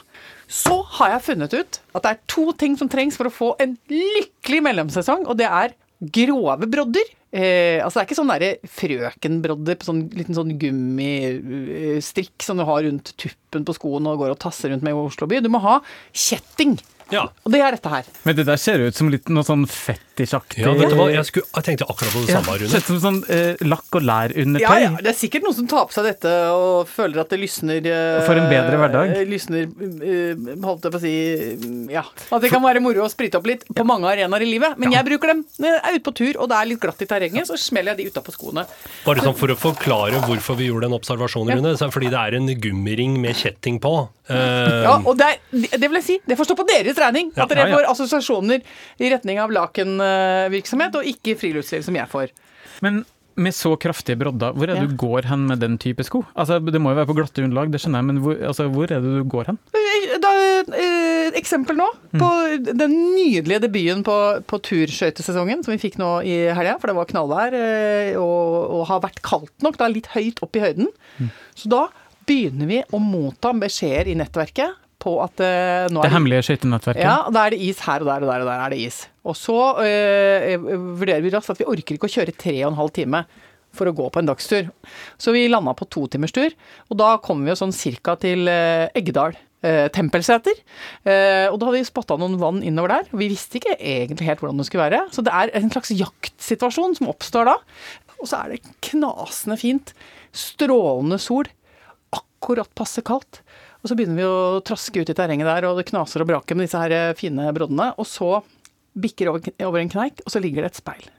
Så 0.48 0.82
har 0.98 1.10
jeg 1.16 1.22
funnet 1.36 1.54
ut 1.54 1.80
at 1.98 2.06
det 2.06 2.14
er 2.14 2.24
to 2.30 2.48
ting 2.58 2.78
som 2.78 2.90
trengs 2.90 3.18
for 3.18 3.28
å 3.28 3.34
få 3.34 3.52
en 3.62 3.76
lykkelig 3.92 4.64
mellomsesong, 4.64 5.28
og 5.28 5.38
det 5.40 5.48
er 5.50 5.76
grove 5.98 6.68
brodder. 6.70 7.14
Eh, 7.28 7.84
altså 7.84 7.98
Det 7.98 8.02
er 8.02 8.08
ikke 8.08 8.16
sånn 8.16 8.70
frøkenbrodder 8.78 9.76
på 9.76 9.88
sånn 9.90 10.04
liten 10.16 10.36
sånn 10.36 10.54
gummistrikk 10.60 12.44
som 12.44 12.56
du 12.60 12.64
har 12.64 12.86
rundt 12.86 13.12
tuppen 13.20 13.66
på 13.68 13.74
skoen 13.76 14.08
og 14.08 14.22
går 14.22 14.32
og 14.32 14.40
tasser 14.40 14.72
rundt 14.72 14.86
med 14.86 14.96
i 14.96 15.02
Oslo 15.02 15.28
by. 15.28 15.42
Du 15.44 15.50
må 15.52 15.60
ha 15.64 15.80
kjetting. 16.16 16.78
Ja. 17.10 17.22
Og 17.46 17.52
det 17.54 17.60
er 17.64 17.72
dette 17.76 17.88
her. 17.92 18.08
Men 18.26 18.36
det 18.36 18.44
der 18.48 18.58
ser 18.60 18.82
ut 18.84 18.96
som 18.98 19.08
litt 19.12 19.28
noe 19.32 19.44
sånn 19.46 19.64
fetisjaktig. 19.68 20.60
ja, 20.64 20.72
vet 20.76 20.90
du 20.92 20.96
hva, 20.98 21.06
jeg, 21.12 21.24
skulle, 21.28 21.46
jeg 21.56 21.64
tenkte 21.64 21.86
akkurat 21.88 22.12
på 22.12 22.20
det 22.24 22.32
Ja, 22.34 22.40
samme, 22.42 22.56
ser 22.58 22.64
Rune. 22.66 22.80
ut 22.82 22.88
som 22.90 22.98
sånn 23.04 23.18
eh, 23.32 23.62
lakk 23.64 23.86
og 23.96 24.02
Ja, 24.02 24.06
lær-undertøy. 24.10 24.80
ja, 24.82 24.90
Det 25.00 25.12
er 25.12 25.16
sikkert 25.16 25.46
noen 25.46 25.56
som 25.56 25.68
tar 25.70 25.86
på 25.88 25.96
seg 25.96 26.08
dette 26.08 26.32
og 26.52 26.88
føler 26.90 27.22
at 27.22 27.32
det 27.32 27.40
lysner 27.40 27.88
eh, 27.88 28.26
For 28.26 28.40
en 28.40 28.50
bedre 28.52 28.80
hverdag. 28.82 29.14
Lysner 29.30 29.64
eh, 29.64 30.42
Holdt 30.64 30.84
jeg 30.88 30.92
på 30.92 31.00
å 31.00 31.04
si 31.04 31.14
Ja. 31.94 32.04
At 32.30 32.44
det 32.44 32.52
kan 32.52 32.62
være 32.64 32.82
moro 32.84 33.06
å 33.06 33.10
sprite 33.12 33.40
opp 33.40 33.48
litt 33.48 33.64
på 33.72 33.86
mange 33.88 34.10
arenaer 34.10 34.44
i 34.44 34.50
livet. 34.50 34.76
Men 34.76 34.92
jeg 34.92 35.08
bruker 35.08 35.32
dem 35.32 35.44
når 35.58 35.72
jeg 35.78 35.80
er 35.88 35.98
ute 35.98 36.06
på 36.10 36.16
tur 36.20 36.42
og 36.42 36.50
det 36.52 36.58
er 36.60 36.70
litt 36.74 36.82
glatt 36.82 37.00
i 37.02 37.08
terrenget, 37.08 37.48
så 37.48 37.56
smeller 37.60 37.94
jeg 37.96 38.04
de 38.04 38.12
utapå 38.12 38.34
skoene. 38.36 38.66
Bare 39.06 39.24
sånn 39.24 39.36
for 39.38 39.48
å 39.54 39.56
forklare 39.58 40.20
hvorfor 40.28 40.58
vi 40.60 40.68
gjorde 40.68 40.88
den 40.90 40.98
observasjonen, 40.98 41.56
Rune. 41.58 41.72
så 41.78 41.86
er 41.86 41.88
det 41.88 41.94
Fordi 41.96 42.10
det 42.12 42.20
er 42.20 42.36
en 42.38 42.52
gummiring 42.60 43.16
med 43.22 43.36
kjetting 43.38 43.80
på. 43.80 43.94
Eh, 44.28 44.82
Ja, 44.84 44.96
og 45.04 45.16
det, 45.18 45.26
er, 45.26 45.68
det 45.78 45.88
vil 45.88 45.98
jeg 46.00 46.06
si, 46.08 46.18
det 46.28 46.36
får 46.38 46.50
stå 46.50 46.56
på 46.60 46.66
deres 46.68 46.98
regning. 47.00 47.30
At 47.36 47.48
dere 47.52 47.68
får 47.72 47.90
assosiasjoner 47.92 48.60
i 49.00 49.12
retning 49.12 49.40
av 49.42 49.50
lakenvirksomhet, 49.54 50.98
og 51.00 51.06
ikke 51.14 51.36
friluftsliv 51.40 51.84
som 51.86 51.96
jeg 51.98 52.08
får. 52.10 52.34
Men 52.84 53.04
med 53.38 53.54
så 53.54 53.70
kraftige 53.78 54.18
brodder, 54.18 54.50
hvor 54.58 54.66
er 54.66 54.74
det 54.74 54.80
Ja. 54.82 54.86
du 54.90 54.96
går 54.98 55.22
hen 55.30 55.46
med 55.46 55.60
den 55.62 55.76
type 55.78 56.02
sko? 56.02 56.24
Altså, 56.36 56.58
Det 56.58 56.80
må 56.82 56.90
jo 56.90 56.96
være 56.98 57.06
på 57.06 57.14
glatte 57.14 57.38
underlag, 57.44 57.70
det 57.70 57.78
skjønner 57.80 58.00
jeg, 58.02 58.06
men 58.08 58.18
hvor, 58.18 58.34
altså, 58.48 58.66
hvor 58.68 58.90
er 58.90 58.98
det 58.98 59.12
du 59.14 59.24
går 59.30 59.46
hen? 59.46 59.58
Da, 60.18 60.32
eh, 60.74 61.30
eksempel 61.38 61.76
nå 61.78 61.86
på 62.18 62.30
den 62.74 62.96
nydelige 63.14 63.60
debuten 63.62 64.02
på, 64.02 64.42
på 64.44 64.58
turskøytesesongen 64.58 65.62
som 65.62 65.70
vi 65.70 65.78
fikk 65.78 65.98
nå 66.02 66.24
i 66.26 66.52
helga, 66.52 66.78
for 66.80 66.88
det 66.90 66.96
var 66.98 67.06
knallvær 67.06 67.54
eh, 67.54 68.16
og, 68.18 68.70
og 68.74 68.86
har 68.90 69.00
vært 69.06 69.22
kaldt 69.22 69.54
nok, 69.62 69.76
da 69.78 69.86
litt 69.86 70.06
høyt 70.16 70.42
opp 70.42 70.56
i 70.56 70.64
høyden. 70.64 70.88
Så 71.54 71.70
da 71.70 71.86
begynner 72.28 72.70
vi 72.70 72.82
å 72.92 73.00
motta 73.02 73.54
beskjeder 73.56 74.12
i 74.12 74.18
nettverket 74.18 74.84
på 74.98 75.12
at 75.22 75.40
uh, 75.40 75.86
nå 75.92 76.00
er 76.02 76.08
det 76.08 76.14
hemmelige 76.14 76.46
skøytenettverket? 76.48 77.04
ja, 77.06 77.18
da 77.30 77.44
er 77.46 77.54
det 77.54 77.60
is 77.68 77.82
her 77.86 78.02
og 78.02 78.10
der 78.10 78.24
og 78.24 78.32
der 78.32 78.42
og 78.42 78.48
der 78.50 78.62
er 78.64 78.74
det 78.74 78.80
is. 78.82 79.02
Og 79.28 79.36
så 79.38 79.58
uh, 79.78 80.70
vurderer 80.98 81.22
vi 81.24 81.34
raskt 81.34 81.54
at 81.54 81.62
vi 81.62 81.68
orker 81.70 81.98
ikke 81.98 82.10
å 82.10 82.16
kjøre 82.18 82.34
tre 82.34 82.56
og 82.64 82.72
en 82.72 82.80
halv 82.80 82.94
time 82.98 83.22
for 83.78 83.90
å 83.90 83.94
gå 83.94 84.06
på 84.10 84.22
en 84.22 84.30
dagstur. 84.30 84.70
Så 85.20 85.34
vi 85.34 85.46
landa 85.50 85.74
på 85.76 85.86
totimerstur, 85.92 86.54
og 86.88 86.98
da 86.98 87.12
kom 87.22 87.44
vi 87.44 87.52
jo 87.52 87.60
sånn 87.60 87.74
cirka 87.76 88.16
til 88.20 88.48
uh, 88.50 88.88
Eggedal. 88.96 89.36
eh, 89.62 89.88
Tempelseter. 89.90 90.54
Eh, 91.02 91.46
og 91.50 91.58
da 91.58 91.68
hadde 91.68 91.80
vi 91.80 91.88
spotta 91.88 92.14
noen 92.18 92.38
vann 92.40 92.60
innover 92.62 92.94
der. 92.94 93.08
Vi 93.10 93.30
visste 93.32 93.58
ikke 93.58 93.74
egentlig 93.76 94.28
helt 94.28 94.42
hvordan 94.42 94.60
det 94.60 94.68
skulle 94.68 94.86
være. 94.86 95.00
Så 95.14 95.24
det 95.26 95.34
er 95.34 95.50
en 95.58 95.70
slags 95.72 95.90
jaktsituasjon 95.90 96.94
som 96.98 97.10
oppstår 97.10 97.50
da. 97.50 97.56
Og 98.18 98.30
så 98.30 98.42
er 98.42 98.54
det 98.54 98.76
knasende 98.86 99.58
fint. 99.58 99.92
Strålende 100.34 101.18
sol. 101.22 101.50
Akkurat 102.38 102.70
passe 102.78 103.02
kaldt. 103.02 103.42
Og 103.82 103.90
så 103.90 103.96
begynner 103.98 104.18
vi 104.18 104.26
å 104.26 104.60
traske 104.66 105.02
ut 105.02 105.10
i 105.10 105.16
terrenget 105.16 105.46
der, 105.48 105.66
og 105.68 105.78
det 105.78 105.88
knaser 105.90 106.22
og 106.22 106.30
braker 106.30 106.58
med 106.58 106.68
disse 106.68 106.78
her 106.78 106.94
eh, 106.94 107.16
fine 107.18 107.50
broddene. 107.54 107.90
Og 107.98 108.06
så 108.06 108.38
bikker 108.98 109.30
over, 109.30 109.50
over 109.66 109.82
en 109.82 109.90
kneik, 109.90 110.22
og 110.24 110.34
så 110.34 110.42
ligger 110.42 110.64
det 110.64 110.72
et 110.72 110.80
speil. 110.80 111.10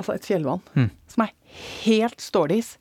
Altså 0.00 0.16
et 0.16 0.26
fjellvann. 0.26 0.64
Som 1.12 1.26
er 1.26 1.34
helt 1.84 2.20
stålis. 2.24 2.74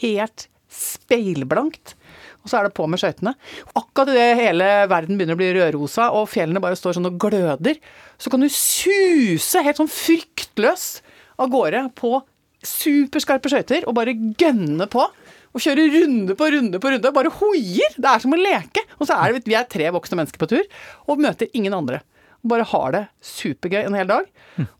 Helt 0.00 0.46
speilblankt. 0.72 1.94
Og 2.42 2.50
så 2.50 2.58
er 2.58 2.66
det 2.66 2.74
på 2.74 2.86
med 2.90 2.98
skøytene. 3.02 3.34
Akkurat 3.78 4.10
idet 4.14 4.40
hele 4.40 4.68
verden 4.90 5.18
begynner 5.18 5.36
å 5.36 5.40
bli 5.42 5.52
rødrosa, 5.54 6.08
og 6.16 6.30
fjellene 6.32 6.62
bare 6.62 6.78
står 6.78 6.96
sånn 6.96 7.10
og 7.10 7.18
gløder, 7.22 7.78
så 8.18 8.32
kan 8.32 8.42
du 8.42 8.48
suse 8.50 9.62
helt 9.62 9.78
sånn 9.78 9.90
fryktløst 9.90 11.02
av 11.42 11.50
gårde 11.52 11.84
på 11.98 12.16
superskarpe 12.62 13.50
skøyter 13.50 13.86
og 13.90 13.96
bare 13.98 14.14
gønne 14.38 14.86
på. 14.90 15.06
Og 15.52 15.60
kjører 15.60 15.92
runde 15.98 16.36
på 16.38 16.48
runde 16.54 16.80
på 16.80 16.94
runde. 16.94 17.12
Bare 17.12 17.32
hoier! 17.40 17.98
Det 17.98 18.08
er 18.08 18.22
som 18.22 18.32
å 18.32 18.40
leke. 18.40 18.84
Og 18.98 19.08
så 19.08 19.18
er 19.18 19.34
det, 19.36 19.44
vi 19.48 19.58
er 19.58 19.68
tre 19.68 19.90
voksne 19.92 20.18
mennesker 20.20 20.40
på 20.40 20.48
tur, 20.54 20.64
og 21.06 21.20
møter 21.20 21.50
ingen 21.52 21.76
andre. 21.76 22.00
Bare 22.42 22.64
har 22.66 22.94
det 22.94 23.02
supergøy 23.22 23.84
en 23.84 23.94
hel 23.94 24.08
dag. 24.10 24.30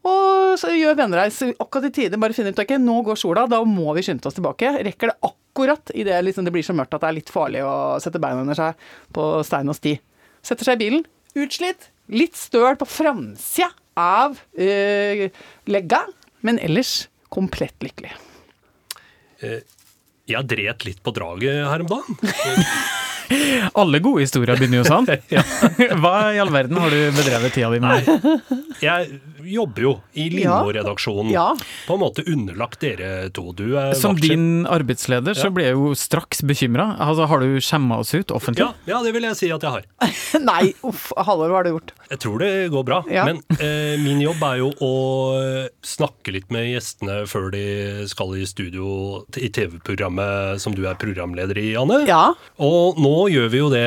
Og 0.09 0.57
så 0.59 0.73
gjør 0.75 0.97
vennereis 0.99 1.39
akkurat 1.53 1.87
i 1.87 1.93
tide. 1.95 2.19
Bare 2.21 2.35
finner 2.37 2.55
ut 2.55 2.63
ok, 2.65 2.75
nå 2.83 2.97
går 3.07 3.21
sola, 3.21 3.45
da 3.51 3.61
må 3.69 3.93
vi 3.97 4.03
skynde 4.07 4.27
oss 4.29 4.37
tilbake. 4.39 4.73
Rekker 4.89 5.13
det 5.13 5.31
akkurat 5.31 5.93
idet 5.95 6.19
liksom, 6.27 6.49
det 6.49 6.55
blir 6.55 6.67
så 6.67 6.75
mørkt 6.77 6.97
at 6.97 7.05
det 7.05 7.11
er 7.13 7.19
litt 7.21 7.31
farlig 7.33 7.63
å 7.67 8.01
sette 8.03 8.21
beina 8.23 8.43
under 8.43 8.59
seg 8.59 8.89
på 9.15 9.29
stein 9.47 9.71
og 9.71 9.79
sti. 9.79 9.95
Setter 10.43 10.67
seg 10.67 10.81
i 10.81 10.83
bilen, 10.83 11.05
utslitt, 11.39 11.91
litt 12.11 12.35
støl 12.41 12.75
på 12.81 12.89
framsida 12.89 13.71
av 14.01 14.41
øh, 14.59 15.29
legga, 15.71 16.03
men 16.43 16.59
ellers 16.65 17.07
komplett 17.33 17.77
lykkelig. 17.85 18.11
Jeg 20.33 20.49
dret 20.49 20.89
litt 20.89 21.03
på 21.05 21.15
draget 21.15 21.63
her 21.69 21.85
om 21.85 21.93
dagen. 21.93 22.21
Alle 23.79 24.01
gode 24.05 24.25
historier 24.25 24.59
begynner 24.59 24.83
jo 24.83 24.87
sånn. 24.89 25.07
Hva 26.03 26.15
i 26.35 26.41
all 26.43 26.51
verden 26.53 26.79
har 26.81 26.93
du 26.93 27.01
bedrevet 27.17 27.55
tida 27.57 27.71
di 27.73 27.81
med? 27.83 28.11
Jeg 28.83 29.21
jobber 29.53 29.83
jo 29.87 29.93
i 30.19 30.29
Lindmo-redaksjonen. 30.33 31.33
Ja. 31.35 31.49
På 31.89 31.97
en 31.97 32.03
måte 32.05 32.25
underlagt 32.31 32.81
dere 32.85 33.29
to. 33.35 33.49
Du 33.57 33.75
er 33.81 33.95
Som 33.99 34.15
vaktsjef. 34.17 34.31
din 34.35 34.67
arbeidsleder 34.71 35.37
så 35.39 35.51
ble 35.55 35.67
jeg 35.71 35.77
jo 35.79 35.93
straks 35.99 36.43
bekymra. 36.47 36.93
Altså, 37.03 37.27
har 37.31 37.43
du 37.43 37.57
skjemma 37.63 37.99
oss 38.03 38.15
ut 38.15 38.31
offentlig? 38.35 38.65
ja, 38.67 38.73
ja, 38.89 39.01
det 39.05 39.13
vil 39.17 39.27
jeg 39.27 39.39
si 39.39 39.51
at 39.55 39.65
jeg 39.67 39.75
har. 39.79 39.89
Nei, 40.51 40.73
uff, 40.87 41.09
Halvor, 41.19 41.51
hva 41.53 41.61
har 41.63 41.67
du 41.69 41.73
gjort? 41.75 41.93
Jeg 42.13 42.21
tror 42.23 42.43
det 42.43 42.53
går 42.73 42.87
bra. 42.87 43.01
Ja. 43.11 43.25
Men 43.29 43.41
eh, 43.59 43.97
min 44.03 44.21
jobb 44.23 44.43
er 44.47 44.61
jo 44.63 44.71
å 44.85 44.93
snakke 45.87 46.35
litt 46.37 46.51
med 46.55 46.69
gjestene 46.71 47.23
før 47.31 47.51
de 47.55 47.65
skal 48.11 48.35
i 48.39 48.47
studio 48.49 48.87
i 49.39 49.49
TV-programmet 49.53 50.61
som 50.63 50.75
du 50.77 50.85
er 50.89 50.99
programleder 51.01 51.59
i, 51.61 51.73
Anne. 51.79 52.03
Ja. 52.09 52.23
Og 52.63 52.99
nå 53.03 53.22
gjør 53.31 53.49
vi 53.53 53.59
jo 53.61 53.69
det 53.73 53.85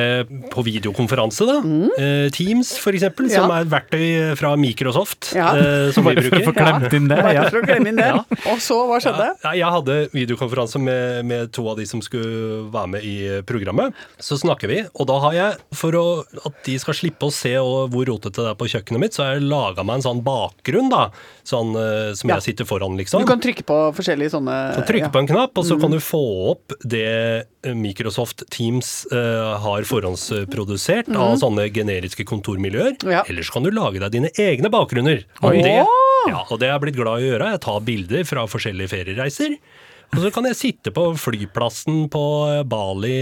på 0.52 0.62
videokonferanse, 0.66 1.46
da. 1.48 1.56
Eh, 1.98 2.28
Teams, 2.34 2.74
for 2.78 2.92
eksempel, 2.96 3.28
som 3.30 3.46
Mm. 3.46 3.50
Ja. 3.50 3.56
er 3.56 3.64
et 3.66 3.70
verktøy 3.70 4.36
fra 4.36 4.54
Microsoft. 4.56 5.32
Ja. 5.34 5.54
eh, 5.56 5.90
som 5.92 6.04
vi 6.04 6.14
bruker. 6.16 6.44
for 6.44 6.52
å 6.52 6.92
inn 6.96 7.08
det. 7.08 7.18
Ja. 7.34 7.48
for 7.50 7.60
å 7.60 7.66
glemme 7.66 7.88
inn 7.88 7.96
det. 7.96 8.10
Og 8.52 8.58
så, 8.62 8.78
hva 8.88 8.98
skjedde? 9.02 9.28
Ja, 9.44 9.52
jeg 9.52 9.70
hadde 9.76 9.96
videokonferanse 10.12 10.80
med, 10.80 11.24
med 11.26 11.52
to 11.52 11.66
av 11.68 11.76
de 11.76 11.86
som 11.86 12.00
skulle 12.00 12.70
være 12.72 12.88
med 12.96 13.04
i 13.04 13.42
programmet. 13.46 13.92
Så 14.18 14.38
snakker 14.40 14.68
vi, 14.68 14.82
og 14.94 15.06
da 15.10 15.18
har 15.20 15.32
jeg, 15.36 15.56
for 15.74 15.92
å, 15.98 16.04
at 16.46 16.54
de 16.64 16.78
skal 16.78 16.94
slippe 16.94 17.26
å 17.28 17.32
se 17.34 17.54
hvor 17.56 18.06
rotete 18.08 18.42
det 18.42 18.50
er 18.52 18.58
på 18.58 18.68
kjøkkenet 18.70 19.00
mitt, 19.02 19.14
så 19.16 19.24
har 19.24 19.34
jeg 19.36 19.46
laga 19.48 19.84
meg 19.86 19.96
en 20.00 20.06
sånn 20.08 20.22
bakgrunn, 20.26 20.88
da. 20.92 21.08
Sånn 21.46 21.74
eh, 21.78 22.12
som 22.18 22.30
Ja. 22.30 22.36
jeg 22.40 22.50
sitter 22.52 22.64
foran, 22.68 22.96
Du 22.96 23.02
liksom. 23.02 23.24
kan 23.26 23.40
trykke 23.40 23.64
på 23.66 23.76
forskjellige 23.96 24.32
sånne 24.34 24.56
Så 24.76 24.86
trykke 24.86 25.06
ja. 25.08 25.12
på 25.14 25.18
en 25.22 25.28
knapp, 25.30 25.56
og 25.58 25.64
så 25.64 25.78
kan 25.80 25.90
du 25.94 25.98
få 26.02 26.22
opp 26.52 26.72
det 26.84 27.04
eh, 27.06 27.42
Microsoft 27.74 28.44
Teams 28.52 29.06
eh, 29.10 29.54
har 29.62 29.86
forhåndsprodusert 29.88 31.10
av 31.16 31.36
sånne 31.40 31.68
generiske 31.74 32.26
kontormiljøer. 32.28 32.94
Ja. 33.08 33.24
Ellers 33.26 33.50
kan 33.54 33.66
du 33.66 33.72
lage 33.74 34.02
deg 34.02 34.14
dine 34.14 34.30
egne 34.38 34.70
bakgrunner. 34.72 35.24
Og 35.42 35.58
det, 35.58 35.74
ja, 36.30 36.44
og 36.44 36.60
det 36.60 36.68
er 36.68 36.76
jeg 36.76 36.84
blitt 36.86 37.00
glad 37.00 37.22
i 37.22 37.26
å 37.26 37.32
gjøre. 37.32 37.50
Jeg 37.56 37.64
tar 37.66 37.84
bilder 37.86 38.28
fra 38.28 38.46
forskjellige 38.50 38.92
feriereiser. 38.94 39.58
Og 40.14 40.22
så 40.22 40.30
kan 40.32 40.46
jeg 40.48 40.58
sitte 40.58 40.92
på 40.94 41.08
flyplassen 41.20 42.06
på 42.12 42.22
Bali, 42.70 43.16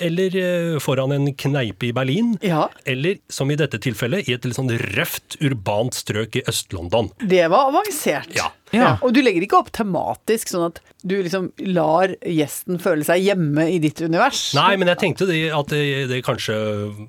eller 0.00 0.36
eh, 0.40 0.78
foran 0.82 1.12
en 1.16 1.32
kneipe 1.34 1.90
i 1.90 1.92
Berlin. 1.96 2.36
Ja. 2.44 2.68
Eller 2.88 3.18
som 3.32 3.50
i 3.50 3.58
dette 3.60 3.80
tilfellet, 3.82 4.28
i 4.28 4.36
et 4.36 4.46
litt 4.46 4.56
sånn 4.56 4.72
røft, 4.94 5.36
urbant 5.44 5.96
strøk 5.96 6.40
i 6.40 6.44
Øst-London. 6.48 7.10
Det 7.20 7.44
var 7.52 7.72
avansert. 7.72 8.32
Ja. 8.36 8.50
Ja. 8.70 8.92
Og 9.02 9.10
du 9.14 9.18
legger 9.22 9.42
ikke 9.42 9.58
opp 9.58 9.72
tematisk, 9.74 10.52
sånn 10.52 10.68
at 10.68 10.78
du 11.02 11.16
liksom 11.18 11.48
lar 11.74 12.12
gjesten 12.22 12.78
føle 12.82 13.02
seg 13.06 13.24
hjemme 13.24 13.66
i 13.72 13.80
ditt 13.82 13.98
univers. 14.04 14.50
Nei, 14.54 14.76
men 14.78 14.90
jeg 14.92 15.00
tenkte 15.02 15.26
de, 15.26 15.42
at 15.54 15.74
de, 15.74 16.06
de 16.10 16.20
kanskje 16.24 16.54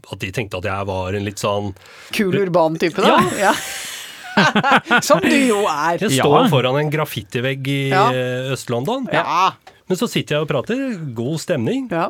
At 0.10 0.22
de 0.24 0.32
tenkte 0.34 0.62
at 0.62 0.68
jeg 0.68 0.88
var 0.90 1.18
en 1.18 1.26
litt 1.28 1.42
sånn 1.42 1.72
Kul 2.16 2.34
urban 2.40 2.80
type, 2.82 3.04
da. 3.04 3.20
Ja. 3.38 3.54
Som 5.08 5.20
du 5.24 5.30
jo 5.34 5.62
er. 5.68 5.98
Jeg 6.02 6.12
Ja. 6.18 6.24
står 6.26 6.50
foran 6.52 6.78
en 6.80 6.92
graffitivegg 6.94 7.68
i 7.68 7.90
Ja. 7.92 8.08
eh, 8.12 8.52
Øst-London. 8.56 9.08
Ja. 9.14 9.52
Men 9.90 9.98
så 10.00 10.08
sitter 10.10 10.36
jeg 10.38 10.42
og 10.46 10.50
prater, 10.52 10.98
god 11.16 11.40
stemning, 11.44 11.90
ja. 11.92 12.10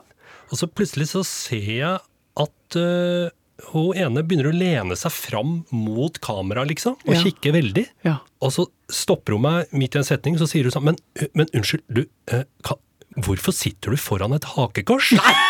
og 0.52 0.58
så 0.60 0.68
plutselig 0.70 1.08
så 1.10 1.24
ser 1.26 1.66
jeg 1.66 2.00
at 2.38 2.76
uh, 2.78 3.30
hun 3.72 3.96
ene 3.98 4.22
begynner 4.24 4.52
å 4.52 4.56
lene 4.56 4.96
seg 4.98 5.12
fram 5.12 5.66
mot 5.72 6.20
kamera, 6.22 6.64
liksom, 6.66 6.94
og 7.08 7.14
Ja. 7.16 7.22
kikke 7.26 7.52
veldig. 7.58 7.88
Ja. 8.06 8.18
Og 8.42 8.52
så 8.54 8.66
stopper 8.90 9.34
hun 9.34 9.42
meg 9.48 9.74
midt 9.74 9.96
i 9.96 10.00
en 10.00 10.06
setning, 10.08 10.38
så 10.38 10.48
sier 10.50 10.64
hun 10.64 10.72
sånn 10.72 10.84
Men, 10.92 10.98
men 11.34 11.48
unnskyld, 11.54 11.84
du 11.90 12.06
uh, 12.34 12.44
hva, 12.64 12.78
Hvorfor 13.18 13.52
sitter 13.52 13.92
du 13.92 13.98
foran 14.00 14.34
et 14.38 14.44
hakekors? 14.56 15.12
Nei! 15.18 15.34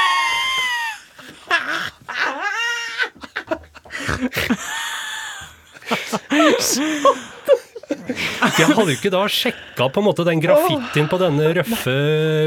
Jeg 8.42 8.68
hadde 8.72 8.88
jo 8.88 8.96
ikke 8.98 9.12
da 9.14 9.26
sjekka 9.32 9.88
på 9.92 10.02
en 10.02 10.08
måte 10.08 10.26
den 10.28 10.42
graffitien 10.44 11.10
på 11.12 11.20
denne 11.22 11.52
røffe 11.58 11.96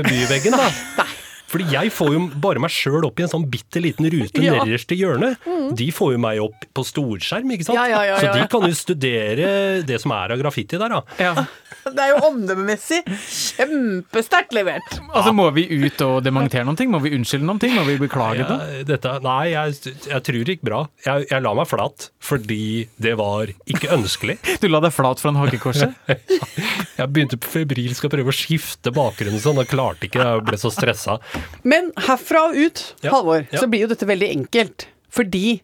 byveggen, 0.07 0.57
da. 0.57 1.07
Fordi 1.55 1.69
jeg 1.71 1.93
får 1.95 2.09
jo 2.17 2.23
bare 2.43 2.59
meg 2.63 2.73
sjøl 2.75 3.05
opp 3.07 3.21
i 3.21 3.27
en 3.27 3.31
sånn 3.31 3.45
bitte 3.51 3.79
liten 3.85 4.09
rute 4.11 4.43
Ja. 4.43 4.57
nederst 4.65 4.91
i 4.91 4.97
hjørnet. 4.99 5.39
De 5.79 5.89
får 5.95 6.15
jo 6.15 6.21
meg 6.23 6.41
opp 6.45 6.67
på 6.75 6.85
storskjerm, 6.87 7.51
ikke 7.57 7.67
sant. 7.69 7.79
Ja, 7.79 7.87
ja, 7.91 8.03
ja, 8.13 8.19
Så 8.21 8.33
de 8.37 8.47
kan 8.53 8.67
jo 8.69 8.75
studere 8.77 9.83
det 9.87 10.01
som 10.03 10.13
er 10.17 10.35
av 10.37 10.41
graffiti 10.43 10.81
der, 10.81 10.99
da. 10.99 11.03
Ja. 11.21 11.35
Det 11.85 12.01
er 12.01 12.15
jo 12.15 12.21
omdømmemessig 12.31 13.03
kjempesterkt 13.05 14.55
levert. 14.57 14.95
Altså, 15.13 15.35
Må 15.37 15.51
vi 15.53 15.67
ut 15.69 16.01
og 16.07 16.23
dementere 16.25 16.65
noen 16.65 16.79
ting? 16.79 16.89
Må 16.93 17.01
vi 17.05 17.13
unnskylde 17.17 17.45
noen 17.45 17.61
ting? 17.61 17.75
Må 17.77 17.85
vi 17.89 17.99
beklage 18.01 18.47
det? 18.49 18.85
Dette, 18.89 19.13
nei, 19.25 19.51
jeg, 19.53 19.93
jeg 20.09 20.25
tror 20.25 20.39
det 20.49 20.57
gikk 20.57 20.65
bra. 20.65 20.81
Jeg, 21.05 21.27
jeg 21.29 21.45
la 21.45 21.53
meg 21.59 21.69
flat 21.69 22.09
fordi 22.25 22.61
det 23.05 23.13
var 23.21 23.53
ikke 23.69 23.93
ønskelig. 23.99 24.39
Du 24.65 24.71
la 24.73 24.81
deg 24.81 24.95
flat 24.97 25.21
foran 25.21 25.37
hakekorset? 25.43 25.93
Jeg 26.95 27.11
begynte 27.11 27.37
på 27.43 27.51
febrilsk 27.51 28.07
å 28.07 28.11
prøve 28.13 28.31
å 28.31 28.35
skifte 28.35 28.93
bakgrunnen 28.95 29.41
sånn, 29.43 29.59
og 29.61 29.69
klarte 29.69 30.07
ikke. 30.07 30.23
Jeg 30.25 30.45
ble 30.47 30.59
så 30.63 30.71
stressa. 30.73 31.19
Men 31.67 31.91
herfra 32.07 32.47
og 32.49 32.57
ut, 32.57 32.85
Ja. 33.05 33.11
Halvor, 33.17 33.45
Ja. 33.51 33.61
så 33.61 33.69
blir 33.69 33.85
jo 33.85 33.91
dette 33.91 34.07
veldig 34.09 34.31
enkelt. 34.39 34.87
Fordi 35.15 35.61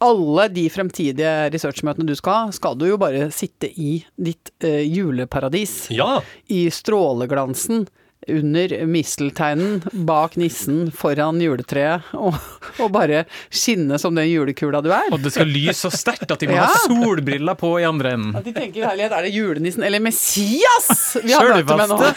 alle 0.00 0.46
de 0.48 0.62
fremtidige 0.72 1.32
researchmøtene 1.52 2.08
du 2.08 2.14
skal 2.16 2.32
ha, 2.32 2.52
skal 2.56 2.78
du 2.80 2.86
jo 2.88 2.96
bare 3.00 3.26
sitte 3.36 3.68
i 3.68 3.98
ditt 4.16 4.48
eh, 4.64 4.80
juleparadis. 4.88 5.88
Ja! 5.92 6.20
I 6.48 6.66
stråleglansen. 6.72 7.86
Under 8.28 8.68
mistelteinen, 8.84 9.78
bak 10.04 10.34
nissen, 10.36 10.90
foran 10.92 11.38
juletreet, 11.40 12.04
og, 12.20 12.36
og 12.84 12.90
bare 12.92 13.22
skinne 13.48 13.96
som 13.98 14.12
den 14.14 14.28
julekula 14.28 14.82
du 14.84 14.90
er. 14.92 15.08
Og 15.08 15.24
det 15.24 15.32
skal 15.32 15.48
lyse 15.48 15.78
så 15.80 15.90
sterkt 15.96 16.28
at 16.28 16.44
de 16.44 16.50
må 16.52 16.58
Ja. 16.58 16.66
ha 16.68 16.82
solbriller 16.84 17.56
på 17.56 17.72
i 17.80 17.86
andre 17.88 18.12
enden. 18.18 18.36
At 18.36 18.44
de 18.44 18.52
tenker 18.52 18.84
herlighet, 18.90 19.16
er 19.16 19.24
det 19.24 19.32
julenissen 19.32 19.88
eller 19.88 20.04
Messias 20.04 21.16
vi 21.24 21.32
har 21.32 21.48
møte 21.64 21.80
med 21.80 21.96
nå? 21.96 22.12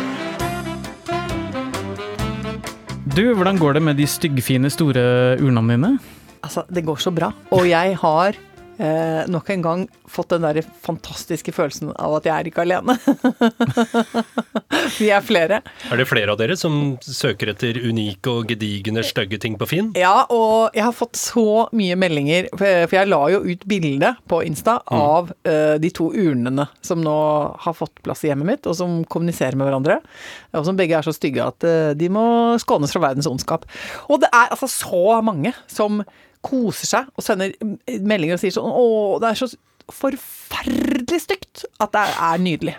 Du, 3.14 3.22
hvordan 3.30 3.60
går 3.62 3.76
det 3.76 3.82
med 3.86 3.94
de 3.94 4.06
styggfine, 4.10 4.66
store 4.74 5.02
urnene 5.38 5.76
dine? 5.76 5.90
Altså, 6.42 6.64
det 6.66 6.82
går 6.82 6.98
så 6.98 7.12
bra. 7.14 7.28
Og 7.54 7.68
jeg 7.68 7.94
har 8.00 8.34
eh, 8.78 9.24
nok 9.30 9.50
en 9.54 9.62
gang 9.64 9.84
fått 10.10 10.32
den 10.34 10.44
der 10.44 10.60
fantastiske 10.84 11.52
følelsen 11.54 11.92
av 11.94 12.18
at 12.18 12.28
jeg 12.28 12.34
er 12.34 12.50
ikke 12.50 12.64
alene. 12.64 12.96
Vi 14.98 15.08
er 15.14 15.24
flere. 15.24 15.60
Er 15.90 16.00
det 16.00 16.06
flere 16.10 16.34
av 16.34 16.40
dere 16.40 16.56
som 16.58 16.96
søker 17.00 17.52
etter 17.54 17.78
unike 17.84 18.30
og 18.30 18.50
gedigne, 18.50 19.04
stygge 19.06 19.40
ting 19.42 19.58
på 19.60 19.68
Finn? 19.70 19.92
Ja, 19.98 20.26
og 20.32 20.74
jeg 20.76 20.86
har 20.86 20.96
fått 20.96 21.18
så 21.20 21.66
mye 21.76 21.96
meldinger, 21.98 22.50
for 22.54 22.96
jeg 22.98 23.10
la 23.10 23.22
jo 23.32 23.42
ut 23.46 23.64
bilde 23.70 24.14
på 24.30 24.42
Insta 24.46 24.80
av 24.92 25.32
eh, 25.48 25.76
de 25.82 25.92
to 25.94 26.10
urnene 26.12 26.68
som 26.84 27.02
nå 27.04 27.16
har 27.64 27.78
fått 27.78 28.02
plass 28.04 28.24
i 28.24 28.30
hjemmet 28.30 28.50
mitt, 28.50 28.68
og 28.68 28.76
som 28.78 29.00
kommuniserer 29.10 29.58
med 29.58 29.68
hverandre. 29.68 30.00
Og 30.54 30.68
som 30.68 30.78
begge 30.78 30.98
er 30.98 31.06
så 31.06 31.14
stygge 31.14 31.46
at 31.46 31.66
eh, 31.68 31.94
de 31.98 32.10
må 32.12 32.26
skånes 32.62 32.92
fra 32.94 33.06
verdens 33.08 33.30
ondskap. 33.30 33.66
Og 34.08 34.22
det 34.22 34.30
er 34.32 34.52
altså 34.52 34.70
så 34.70 35.20
mange 35.24 35.54
som 35.70 36.02
koser 36.44 36.90
seg 36.90 37.12
og 37.14 37.24
sender 37.24 37.54
meldinger 38.04 38.36
og 38.36 38.42
sier 38.42 38.54
sånn 38.54 38.68
Å, 38.70 38.84
det 39.22 39.30
er 39.30 39.40
så 39.40 39.48
forferdelig 39.92 41.20
stygt 41.26 41.64
at 41.82 41.92
det 41.92 42.04
er 42.08 42.40
nydelig. 42.40 42.74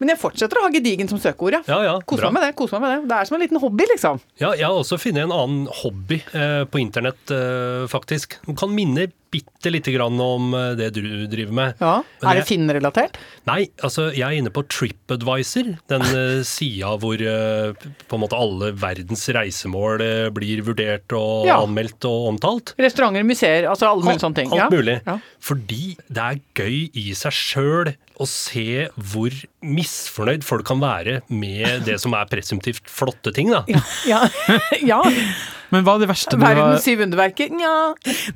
Men 0.00 0.12
jeg 0.12 0.20
fortsetter 0.20 0.60
å 0.60 0.66
ha 0.66 0.72
gedigen 0.74 1.08
som 1.08 1.20
søkeord, 1.22 1.58
ja. 1.58 1.62
Ja, 1.70 1.78
ja, 1.86 1.94
kos 2.04 2.20
meg 2.24 2.34
med 2.36 2.46
det. 2.48 2.54
kos 2.58 2.72
meg 2.76 2.82
med 2.84 2.96
Det 2.96 3.08
Det 3.12 3.18
er 3.20 3.28
som 3.30 3.36
en 3.38 3.44
liten 3.46 3.60
hobby, 3.62 3.84
liksom. 3.94 4.20
Ja, 4.42 4.50
jeg 4.54 4.66
har 4.68 4.76
også 4.76 4.98
funnet 5.00 5.24
en 5.26 5.32
annen 5.36 5.68
hobby 5.82 6.22
eh, 6.32 6.64
på 6.68 6.82
internett, 6.82 7.30
eh, 7.32 7.86
faktisk. 7.90 8.38
Den 8.46 8.58
kan 8.58 8.74
minne 8.76 9.08
bitte 9.32 9.70
lite 9.72 9.92
grann 9.92 10.20
om 10.22 10.52
eh, 10.54 10.74
det 10.78 10.90
du 10.96 11.02
driver 11.30 11.52
med. 11.56 11.80
Ja. 11.80 11.94
Men 12.22 12.30
Er 12.30 12.40
det 12.40 12.46
Finn-relatert? 12.48 13.18
Nei, 13.48 13.66
altså 13.84 14.08
jeg 14.14 14.24
er 14.26 14.38
inne 14.40 14.52
på 14.54 14.62
TripAdvisor, 14.70 15.72
den 15.92 16.04
uh, 16.12 16.42
sida 16.56 16.94
hvor 17.02 17.20
eh, 17.20 17.88
på 18.06 18.18
en 18.18 18.22
måte 18.22 18.38
alle 18.38 18.72
verdens 18.78 19.26
reisemål 19.36 20.04
eh, 20.04 20.28
blir 20.34 20.62
vurdert 20.66 21.12
og 21.16 21.46
Ja. 21.48 21.58
anmeldt 21.64 22.04
og 22.08 22.30
omtalt. 22.34 22.74
Restauranter, 22.80 23.26
museer, 23.26 23.68
altså 23.70 23.90
alle 23.90 24.04
mulige 24.06 24.24
sånne 24.24 24.40
ting. 24.42 24.52
Alt 24.52 24.66
ja. 24.66 24.70
mulig. 24.72 24.98
Ja. 25.06 25.18
Fordi 25.40 25.96
det 26.08 26.26
er 26.30 26.42
gøy 26.56 26.78
i 26.96 27.08
seg 27.16 27.34
sjøl 27.36 27.94
å 28.16 28.26
se 28.28 28.86
hvor 28.96 29.34
misfornøyd 29.64 30.44
folk 30.46 30.66
kan 30.68 30.80
være 30.80 31.20
med 31.28 31.84
det 31.86 31.98
som 32.02 32.14
er 32.16 32.28
presumptivt 32.30 32.88
flotte 32.88 33.32
ting, 33.36 33.52
da. 33.52 33.64
Ja. 34.06 34.22
ja. 34.80 35.02
Men 35.74 35.82
hva 35.82 35.96
er 35.96 36.04
det 36.04 36.08
verste 36.12 36.38
du 36.38 36.44
har 36.44 36.54
Verdens 36.54 36.84
syv 36.86 37.02
underverker? 37.06 37.50
Nja. 37.50 37.72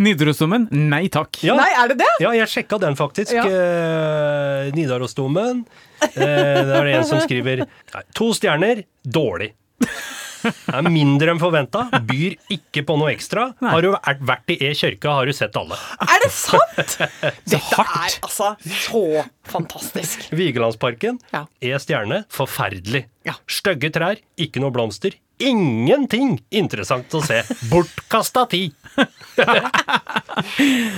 Nidarosdomen? 0.02 0.66
Nei 0.90 1.04
takk. 1.12 1.38
Ja. 1.46 1.54
Nei, 1.60 1.68
er 1.78 1.92
det 1.92 2.00
det? 2.02 2.10
Ja, 2.24 2.32
jeg 2.36 2.50
sjekka 2.50 2.80
den 2.82 2.98
faktisk. 2.98 3.32
Ja. 3.36 3.44
Eh, 3.46 4.72
Nidarosdomen. 4.74 5.62
Eh, 6.10 6.16
det 6.18 6.74
er 6.80 6.88
det 6.88 6.96
en 6.98 7.06
som 7.06 7.22
skriver 7.22 7.64
nei, 7.68 8.02
to 8.18 8.32
stjerner, 8.36 8.82
dårlig. 9.06 9.52
Er 10.72 10.82
mindre 10.88 11.30
enn 11.34 11.40
forventa, 11.40 11.86
byr 12.06 12.36
ikke 12.50 12.82
på 12.88 12.96
noe 13.00 13.12
ekstra. 13.14 13.48
Har 13.60 13.82
du 13.84 13.90
vært- 13.92 14.50
i 14.54 14.56
E-kirka, 14.70 15.12
har 15.18 15.26
du 15.26 15.32
sett 15.36 15.56
alle. 15.60 15.76
Er 16.00 16.20
det 16.24 16.30
sant?! 16.32 16.96
Dette 17.50 17.84
er 17.84 18.18
altså 18.22 18.52
så 18.64 19.24
fantastisk. 19.50 20.28
Vigelandsparken, 20.32 21.18
Ja. 21.34 21.44
E 21.60 21.74
stjerne, 21.82 22.24
forferdelig. 22.32 23.04
Ja. 23.28 23.34
Stygge 23.50 23.90
trær, 23.92 24.16
ikke 24.40 24.60
noe 24.64 24.72
blomster, 24.74 25.12
ingenting 25.40 26.38
interessant 26.52 27.12
å 27.16 27.22
se. 27.24 27.42
Bortkasta 27.70 28.46
tid. 28.52 28.74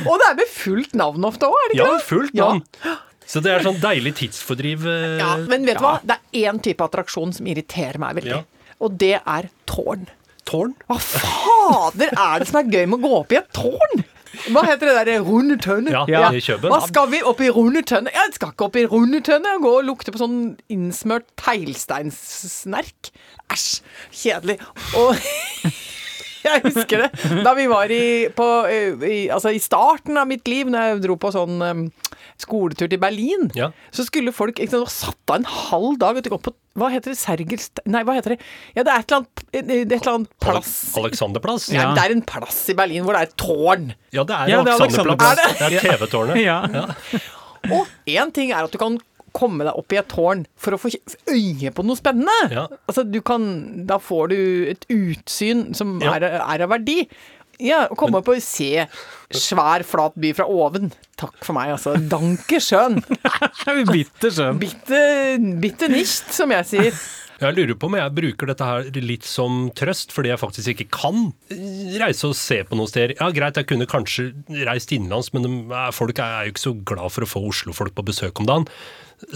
Og 0.07 0.15
det 0.19 0.27
er 0.29 0.37
med 0.39 0.51
fullt 0.51 0.95
navn 0.99 1.25
ofte 1.29 1.49
òg, 1.49 1.57
er 1.65 1.69
det 1.73 1.79
ikke 1.79 1.87
Ja, 1.87 1.99
fullt 1.99 2.09
fullt 2.13 2.35
Ja. 2.39 2.49
navn. 2.53 2.99
Så 3.33 3.41
det 3.41 3.53
er 3.55 3.63
sånn 3.65 3.79
deilig 3.81 4.15
tidsfordriv. 4.19 4.83
eh, 4.87 5.19
Ja, 5.23 5.37
men 5.49 5.65
vet 5.65 5.79
du 5.79 5.85
hva? 5.85 6.01
Det 6.05 6.17
er 6.19 6.51
én 6.53 6.59
type 6.61 6.83
attraksjon 6.85 7.33
som 7.33 7.47
irriterer 7.47 7.99
meg 7.99 8.17
veldig. 8.17 8.29
Ja. 8.29 8.43
Og 8.83 8.99
det 8.99 9.17
er 9.21 9.49
tårn. 9.71 10.09
Tårn. 10.49 10.75
Hva 10.91 10.99
fader 10.99 12.11
er 12.19 12.43
det 12.43 12.49
som 12.51 12.59
er 12.63 12.73
gøy 12.73 12.89
med 12.91 12.99
å 12.99 13.03
gå 13.05 13.13
opp 13.21 13.35
i 13.35 13.39
et 13.39 13.53
tårn? 13.55 14.03
Hva 14.51 14.63
heter 14.65 14.89
det 14.89 15.05
der 15.07 15.25
runde 15.27 15.59
tønne? 15.61 15.93
Ja, 16.09 16.31
i 16.33 16.41
Kjøben. 16.43 16.73
Hva 16.73 16.81
skal 16.89 17.11
vi 17.13 17.21
opp 17.29 17.41
i 17.45 17.51
runde 17.53 17.83
tønne? 17.87 18.11
Jeg 18.15 18.33
skal 18.35 18.55
ikke 18.55 18.67
opp 18.67 18.79
i 18.81 18.87
runde 18.89 19.21
tønne 19.25 19.57
og 19.59 19.67
gå 19.67 19.73
og 19.83 19.87
lukte 19.91 20.15
på 20.15 20.23
sånn 20.23 20.39
innsmørt 20.73 21.29
teglsteinssnerk. 21.41 23.13
Æsj, 23.53 23.69
kjedelig. 24.23 24.59
Og 24.99 25.21
jeg 26.49 26.63
husker 26.67 27.05
det 27.05 27.43
da 27.45 27.53
vi 27.59 27.67
var 27.71 27.91
i, 27.95 28.29
på, 28.35 28.47
i, 28.71 29.29
altså 29.33 29.53
i 29.55 29.61
starten 29.63 30.17
av 30.21 30.27
mitt 30.31 30.47
liv, 30.51 30.71
når 30.73 30.89
jeg 30.89 31.03
dro 31.07 31.17
på 31.23 31.31
sånn 31.35 31.63
um, 31.63 31.85
skoletur 32.43 32.89
til 32.91 32.99
Berlin, 33.03 33.49
Ja. 33.59 33.71
så 33.95 34.05
skulle 34.07 34.33
folk 34.35 34.59
ikke 34.59 34.73
sant, 34.75 34.91
satt 34.93 35.31
av 35.35 35.41
en 35.41 35.47
halv 35.49 35.99
dag 36.03 36.19
og 36.23 36.29
gå 36.35 36.39
på 36.49 36.55
Hva 36.81 36.89
heter 36.89 37.13
det? 37.13 37.19
Sergels 37.21 37.69
Nei, 37.85 38.01
hva 38.09 38.15
heter 38.17 38.35
det? 38.35 38.41
Ja, 38.75 38.83
det 38.87 38.95
er 38.95 39.03
et 39.05 39.13
eller 39.13 39.21
annet, 39.23 39.45
et 39.53 39.93
eller 40.01 40.13
annet 40.15 40.31
plass. 40.41 40.73
Alexanderplass. 40.97 41.69
Ja. 41.75 41.91
Nei, 41.91 41.95
Det 41.99 42.05
er 42.07 42.15
en 42.17 42.25
plass 42.33 42.63
i 42.73 42.77
Berlin 42.79 43.05
hvor 43.05 43.13
det 43.19 43.21
er 43.27 43.31
et 43.31 43.37
tårn. 43.43 43.91
Ja, 44.17 44.25
det 44.25 44.39
er 44.39 44.53
Ja, 44.55 44.63
det 44.65 44.73
er 44.73 44.81
Alexanderplass. 44.81 45.43
Det 45.61 45.69
er 45.69 45.79
TV-tårnet. 45.87 46.41
Ja. 46.43 46.59
Og 47.71 47.87
én 48.11 48.33
ting 48.35 48.51
er 48.51 48.65
at 48.67 48.73
du 48.75 48.79
kan 48.81 48.97
komme 49.37 49.65
deg 49.67 49.77
opp 49.79 49.93
i 49.93 49.99
et 50.01 50.09
tårn 50.13 50.47
for 50.57 50.77
å 50.77 50.81
få 50.81 50.91
øye 51.33 51.73
på 51.75 51.85
noe 51.87 51.99
spennende. 51.99 52.39
Ja. 52.53 52.67
Altså, 52.89 53.05
du 53.09 53.21
kan 53.25 53.47
Da 53.89 53.99
får 54.03 54.29
du 54.33 54.39
et 54.73 54.87
utsyn 54.93 55.71
som 55.77 55.99
Ja. 56.03 56.15
er, 56.19 56.29
er 56.41 56.63
av 56.67 56.71
verdi. 56.71 57.09
Ja, 57.63 57.85
å 57.93 57.95
komme 57.95 58.19
opp 58.19 58.29
og 58.33 58.41
se 58.43 58.87
svær, 59.31 59.85
flat 59.87 60.15
by 60.19 60.33
fra 60.35 60.47
oven. 60.51 60.91
Takk 61.21 61.37
for 61.45 61.55
meg, 61.55 61.71
altså. 61.77 61.93
Danke 62.11 62.59
schön. 62.65 62.97
bitte 63.93 64.31
schön. 64.35 64.59
Bitte, 64.59 65.03
bitte 65.63 65.89
nicht, 65.93 66.33
som 66.35 66.51
jeg 66.51 66.67
sier. 66.67 67.03
Jeg 67.43 67.57
lurer 67.59 67.75
på 67.79 67.89
om 67.91 67.97
jeg 67.99 68.15
bruker 68.15 68.51
dette 68.53 68.67
her 68.69 68.89
litt 69.03 69.27
som 69.27 69.65
trøst, 69.79 70.13
fordi 70.15 70.31
jeg 70.31 70.39
faktisk 70.43 70.73
ikke 70.75 70.89
kan 70.95 71.23
reise 72.03 72.29
og 72.31 72.37
se 72.39 72.61
på 72.69 72.79
noen 72.79 72.91
steder. 72.91 73.17
Ja, 73.19 73.31
greit, 73.35 73.59
jeg 73.59 73.67
kunne 73.71 73.89
kanskje 73.91 74.31
reist 74.69 74.93
innenlands, 74.95 75.33
men 75.35 75.47
de, 75.47 75.55
folk 75.97 76.21
er 76.23 76.47
jo 76.49 76.55
ikke 76.55 76.67
så 76.69 76.75
glad 76.93 77.11
for 77.15 77.27
å 77.27 77.31
få 77.35 77.43
Oslo-folk 77.51 77.97
på 77.99 78.05
besøk 78.13 78.39
om 78.43 78.47
dagen. 78.49 78.69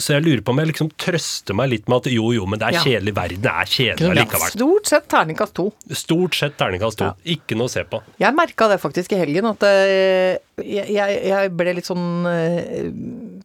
Så 0.03 0.17
jeg 0.17 0.25
lurer 0.25 0.41
på 0.43 0.51
om 0.51 0.59
jeg 0.59 0.67
liksom 0.73 0.89
trøster 0.99 1.55
meg 1.55 1.69
litt 1.71 1.85
med 1.91 2.01
at 2.03 2.09
jo, 2.11 2.33
jo, 2.35 2.47
men 2.51 2.59
det 2.59 2.67
er 2.67 2.75
Ja. 2.75 2.81
kjedelig. 2.83 3.13
Verden 3.15 3.45
er 3.47 3.69
kjedelig 3.71 4.17
likevel. 4.19 4.51
Stort 4.51 4.91
sett 4.91 5.07
terningkast 5.13 5.55
to. 5.55 5.67
Stort 5.95 6.35
sett 6.35 6.57
terningkast 6.59 6.99
to. 6.99 7.13
Ikke 7.37 7.55
noe 7.59 7.71
å 7.71 7.71
se 7.71 7.85
på. 7.87 8.01
Jeg 8.19 8.35
merka 8.35 8.67
det 8.73 8.81
faktisk 8.83 9.15
i 9.15 9.21
helgen, 9.21 9.47
at 9.47 9.63
eh, 9.63 10.39
jeg, 10.59 10.91
jeg, 10.91 11.21
jeg 11.31 11.53
ble 11.55 11.77
litt 11.79 11.87
sånn 11.87 12.27
eh, 12.27 12.91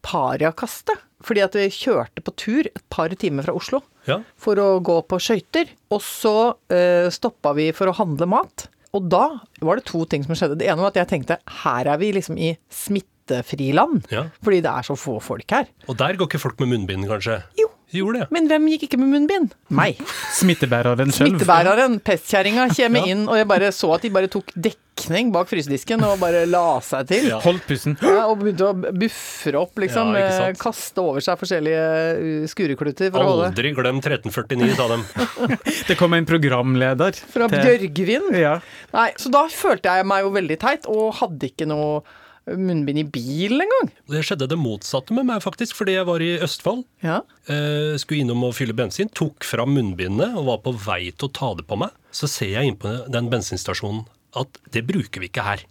pariakaste. 0.02 0.98
Fordi 1.22 1.44
at 1.46 1.54
vi 1.54 1.68
kjørte 1.70 2.24
på 2.26 2.34
tur 2.34 2.66
et 2.72 2.82
par 2.90 3.14
timer 3.22 3.46
fra 3.46 3.54
Oslo 3.54 3.84
Ja. 4.08 4.22
for 4.40 4.60
å 4.62 4.80
gå 4.84 4.98
på 5.06 5.20
skøyter. 5.22 5.72
Og 5.94 6.02
så 6.06 6.36
uh, 6.54 7.08
stoppa 7.14 7.56
vi 7.58 7.72
for 7.76 7.92
å 7.92 7.98
handle 7.98 8.30
mat. 8.30 8.68
Og 8.98 9.08
da 9.12 9.26
var 9.64 9.80
det 9.80 9.88
to 9.88 10.04
ting 10.10 10.26
som 10.26 10.36
skjedde. 10.36 10.60
Det 10.60 10.68
ene 10.68 10.84
var 10.84 10.92
at 10.92 11.02
jeg 11.04 11.12
tenkte 11.14 11.40
her 11.64 11.88
er 11.94 12.02
vi 12.02 12.12
liksom 12.18 12.40
i 12.42 12.54
smittefriland. 12.76 14.10
Ja. 14.12 14.26
Fordi 14.44 14.60
det 14.66 14.74
er 14.74 14.88
så 14.88 14.98
få 15.00 15.20
folk 15.24 15.56
her. 15.56 15.70
Og 15.88 16.00
der 16.02 16.20
går 16.20 16.32
ikke 16.32 16.44
folk 16.44 16.60
med 16.64 16.74
munnbind, 16.74 17.08
kanskje? 17.10 17.40
Jo. 17.60 17.71
Gjorde 17.92 18.22
det. 18.24 18.28
Men 18.32 18.48
hvem 18.48 18.70
gikk 18.72 18.86
ikke 18.88 19.00
med 19.02 19.12
munnbind? 19.12 19.56
Meg. 19.74 20.00
Smittebæreren 20.38 21.12
selv. 21.12 21.36
Smittebæreren, 21.36 21.98
pestkjerringa, 22.06 22.70
kommer 22.78 23.10
inn, 23.12 23.26
og 23.28 23.36
jeg 23.40 23.50
bare 23.50 23.72
så 23.76 23.92
at 23.98 24.06
de 24.06 24.12
bare 24.14 24.30
tok 24.32 24.54
dekning 24.56 25.32
bak 25.34 25.50
frysedisken 25.50 26.04
og 26.08 26.20
bare 26.22 26.46
la 26.48 26.80
seg 26.86 27.10
til. 27.10 27.28
Ja. 27.34 27.42
Holdt 27.44 27.66
pusten. 27.68 27.98
Ja, 28.00 28.28
og 28.32 28.40
begynte 28.42 28.70
å 28.70 28.94
buffre 29.02 29.60
opp, 29.60 29.76
liksom. 29.84 30.14
Ja, 30.16 30.30
eh, 30.48 30.56
kaste 30.60 31.04
over 31.04 31.24
seg 31.26 31.40
forskjellige 31.42 32.48
skureklutter. 32.52 32.72
skurekluter 32.72 33.12
for 33.12 33.24
å 33.26 33.30
holde 33.32 33.52
Aldri 33.52 33.74
glem 33.76 34.00
1349, 34.02 34.76
sa 34.78 34.88
dem. 34.92 35.06
Det 35.90 35.98
kom 36.00 36.14
en 36.16 36.26
programleder. 36.30 37.18
Fra 37.34 37.48
til- 37.52 37.92
Bjørgvin. 37.92 38.32
Ja. 38.40 38.60
Nei, 38.96 39.12
så 39.20 39.32
da 39.34 39.46
følte 39.52 39.98
jeg 39.98 40.08
meg 40.08 40.24
jo 40.26 40.34
veldig 40.36 40.60
teit, 40.62 40.88
og 40.92 41.14
hadde 41.20 41.52
ikke 41.52 41.68
noe 41.68 42.02
munnbind 42.50 43.02
i 43.02 43.06
bilen 43.06 43.62
engang. 43.66 43.92
Det 44.10 44.24
skjedde 44.26 44.50
det 44.52 44.60
motsatte 44.60 45.16
med 45.16 45.28
meg, 45.30 45.44
faktisk, 45.44 45.76
fordi 45.78 45.98
jeg 45.98 46.08
var 46.10 46.24
i 46.24 46.32
Østfold. 46.42 46.86
Ja. 47.06 47.22
Eh, 47.52 47.98
skulle 48.02 48.24
innom 48.26 48.48
og 48.48 48.56
fylle 48.58 48.76
bensin, 48.78 49.12
tok 49.14 49.46
fram 49.48 49.76
munnbindet 49.78 50.34
og 50.36 50.48
var 50.50 50.64
på 50.66 50.76
vei 50.88 51.04
til 51.12 51.30
å 51.30 51.36
ta 51.38 51.54
det 51.60 51.68
på 51.70 51.80
meg. 51.82 51.94
Så 52.16 52.30
ser 52.32 52.56
jeg 52.58 52.72
inn 52.72 52.82
på 52.82 52.96
den 53.12 53.30
bensinstasjonen 53.32 54.06
at 54.40 54.62
det 54.72 54.86
bruker 54.88 55.24
vi 55.24 55.32
ikke 55.32 55.46
her. 55.46 55.66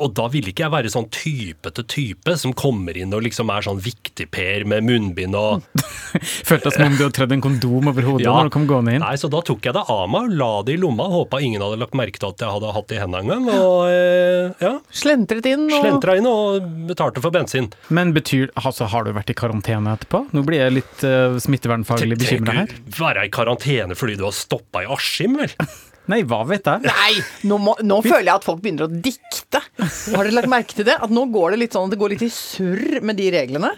Og 0.00 0.14
da 0.16 0.26
ville 0.32 0.48
ikke 0.50 0.64
jeg 0.64 0.72
være 0.72 0.90
sånn 0.92 1.08
typete 1.12 1.84
type 1.90 2.32
som 2.40 2.54
kommer 2.56 2.96
inn 2.96 3.12
og 3.12 3.20
liksom 3.26 3.50
er 3.52 3.66
sånn 3.66 3.80
viktigper 3.84 4.64
med 4.68 4.86
munnbind 4.86 5.36
og 5.36 5.66
Følte 6.48 6.72
som 6.72 6.86
om 6.88 6.96
du 6.96 7.04
hadde 7.04 7.14
trødd 7.16 7.34
en 7.36 7.42
kondom 7.44 7.90
over 7.92 8.06
hodet 8.06 8.26
når 8.26 8.48
du 8.48 8.52
kom 8.54 8.64
gående 8.68 8.96
inn. 8.96 9.04
Nei, 9.04 9.14
så 9.20 9.28
da 9.30 9.42
tok 9.46 9.64
jeg 9.64 9.76
det 9.76 9.82
av 9.92 10.08
meg, 10.10 10.26
og 10.26 10.40
la 10.40 10.48
det 10.66 10.74
i 10.74 10.80
lomma, 10.80 11.06
håpa 11.12 11.38
ingen 11.44 11.62
hadde 11.62 11.78
lagt 11.80 11.94
merke 11.96 12.20
til 12.20 12.32
at 12.32 12.42
jeg 12.42 12.54
hadde 12.56 12.72
hatt 12.74 12.88
det 12.90 12.96
i 12.96 13.00
hendene 13.00 13.22
en 13.22 13.30
gang. 13.30 13.46
Og 13.54 13.76
eh, 13.92 14.64
ja, 14.64 14.72
Slentret 15.02 15.46
inn 15.52 15.68
og 15.68 15.84
slentra 15.84 16.16
inn 16.18 16.28
og 16.28 16.66
betalte 16.90 17.22
for 17.22 17.34
bensin. 17.34 17.70
Men 17.94 18.14
betyr, 18.16 18.50
altså, 18.58 18.88
har 18.90 19.06
du 19.06 19.12
vært 19.16 19.30
i 19.32 19.36
karantene 19.38 19.94
etterpå? 19.94 20.24
Nå 20.34 20.44
blir 20.48 20.64
jeg 20.64 20.76
litt 20.80 21.06
uh, 21.06 21.38
smittevernfaglig 21.40 22.18
bekymra 22.20 22.58
her. 22.62 22.74
Være 22.98 23.28
i 23.28 23.32
karantene 23.32 23.98
fordi 23.98 24.18
du 24.18 24.26
har 24.26 24.34
stoppa 24.36 24.84
i 24.84 24.90
Askim, 24.90 25.38
vel? 25.40 25.54
Nei, 26.10 26.20
hva 26.26 26.40
vet 26.48 26.66
jeg? 26.66 26.82
Nei! 26.88 27.12
Nå, 27.48 27.56
må, 27.62 27.76
nå 27.86 28.00
føler 28.04 28.26
jeg 28.28 28.34
at 28.40 28.46
folk 28.46 28.60
begynner 28.64 28.88
å 28.88 28.90
dikte. 28.90 29.60
Har 29.80 30.26
dere 30.26 30.34
lagt 30.34 30.50
merke 30.50 30.76
til 30.76 30.86
det? 30.88 30.96
At 31.02 31.12
nå 31.14 31.24
går 31.32 31.54
det 31.54 31.60
litt 31.62 31.76
sånn 31.76 31.86
at 31.88 31.94
det 31.94 31.98
går 32.00 32.14
litt 32.14 32.24
i 32.26 32.30
surr 32.34 32.98
med 33.06 33.18
de 33.20 33.28
reglene. 33.34 33.70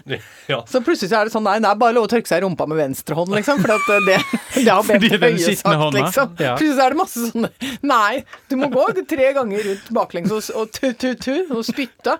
Ja. 0.49 0.61
Så 0.69 0.81
plutselig 0.85 1.11
så 1.11 1.19
er 1.21 1.29
det 1.29 1.35
sånn 1.35 1.45
nei, 1.47 1.59
det 1.63 1.69
er 1.69 1.79
bare 1.81 1.95
lov 1.97 2.07
å 2.07 2.11
tørke 2.11 2.29
seg 2.31 2.41
i 2.41 2.45
rumpa 2.45 2.67
med 2.69 2.81
venstre 2.81 3.17
hånd, 3.17 3.35
liksom. 3.37 3.61
For 3.63 3.75
at 3.75 3.91
det, 4.07 4.17
det 4.57 4.67
har 4.69 4.87
Bent 4.89 5.07
Høie 5.27 5.43
sagt, 5.45 5.67
hånda. 5.69 6.01
liksom. 6.01 6.33
Ja. 6.41 6.55
Plutselig 6.57 6.79
så 6.79 6.87
er 6.87 6.95
det 6.95 7.01
masse 7.03 7.27
sånne 7.29 7.51
Nei, 7.93 8.23
du 8.49 8.57
må 8.59 8.71
gå 8.73 8.87
tre 9.09 9.29
ganger 9.37 9.63
rundt 9.69 9.93
baklengs 9.95 10.33
og, 10.33 10.73
tu-tu-tu 10.73 11.31
og, 11.49 11.55
og 11.61 11.63
spytte. 11.67 12.17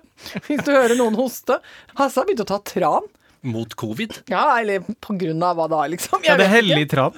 Hvis 0.48 0.64
du 0.66 0.72
hører 0.74 0.96
noen 1.00 1.18
hoste. 1.20 1.60
Hasse 1.98 2.22
har 2.22 2.30
begynt 2.30 2.46
å 2.46 2.50
ta 2.54 2.62
tran. 2.68 3.10
Mot 3.44 3.74
covid. 3.76 4.14
Ja, 4.32 4.60
eller 4.60 4.86
på 5.04 5.16
grunn 5.20 5.44
av 5.44 5.58
hva 5.60 5.66
da, 5.68 5.82
liksom. 5.92 6.22
Ja, 6.24 6.38
det 6.40 6.46
er 6.48 6.54
hellig 6.54 6.86
tran. 6.94 7.18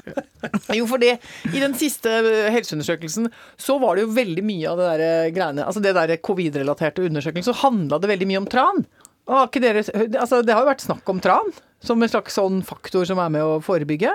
Jo, 0.73 0.87
for 0.89 1.01
det, 1.01 1.19
i 1.51 1.61
den 1.61 1.75
siste 1.77 2.09
eh, 2.17 2.49
helseundersøkelsen 2.53 3.29
så 3.61 3.77
var 3.81 3.97
det 3.97 4.07
jo 4.07 4.13
veldig 4.15 4.43
mye 4.45 4.71
av 4.71 4.81
det 4.81 4.87
der 4.91 5.03
eh, 5.05 5.31
greiene 5.33 5.65
Altså 5.65 5.81
det 5.85 5.93
der 5.97 6.15
covid-relaterte 6.25 7.05
undersøkelsen, 7.05 7.53
så 7.53 7.59
handla 7.61 8.01
det 8.01 8.09
veldig 8.09 8.29
mye 8.31 8.41
om 8.41 8.49
tran. 8.49 8.81
Og 9.25 9.47
ikke 9.47 9.61
dere, 9.63 9.85
altså 10.21 10.41
det 10.45 10.53
har 10.53 10.65
jo 10.65 10.71
vært 10.73 10.85
snakk 10.85 11.13
om 11.13 11.21
tran 11.21 11.53
som 11.85 12.01
en 12.01 12.09
slags 12.11 12.37
sånn 12.37 12.61
faktor 12.65 13.05
som 13.09 13.21
er 13.21 13.31
med 13.33 13.45
å 13.45 13.59
forebygge. 13.65 14.13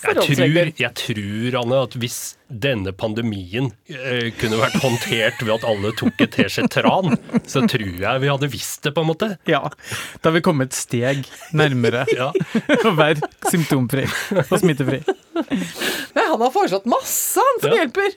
Jeg 0.00 0.16
tror, 0.16 0.70
jeg 0.80 0.92
tror, 0.96 1.56
Anne, 1.60 1.78
at 1.84 1.94
hvis 2.00 2.18
denne 2.50 2.90
pandemien 2.96 3.68
eh, 3.92 4.30
kunne 4.40 4.56
vært 4.58 4.78
håndtert 4.82 5.42
ved 5.44 5.52
at 5.58 5.66
alle 5.68 5.92
tok 5.98 6.22
et 6.24 6.32
teskje 6.34 6.64
tran, 6.72 7.14
så 7.46 7.62
tror 7.70 8.00
jeg 8.00 8.22
vi 8.24 8.30
hadde 8.32 8.48
visst 8.50 8.86
det, 8.86 8.94
på 8.96 9.04
en 9.04 9.10
måte. 9.12 9.28
Ja, 9.50 9.60
da 9.68 10.30
har 10.30 10.34
vi 10.38 10.42
kommet 10.46 10.72
et 10.72 10.78
steg 10.78 11.28
nærmere 11.54 12.06
Ja. 12.16 12.30
å 12.88 12.94
være 12.96 13.28
symptomfri 13.52 14.06
og 14.40 14.56
smittefri. 14.62 15.02
Nei, 15.36 16.24
han 16.26 16.40
har 16.42 16.50
foreslått 16.54 16.88
masse, 16.90 17.38
han 17.44 17.60
som 17.62 17.70
Ja. 17.70 17.82
hjelper. 17.84 18.16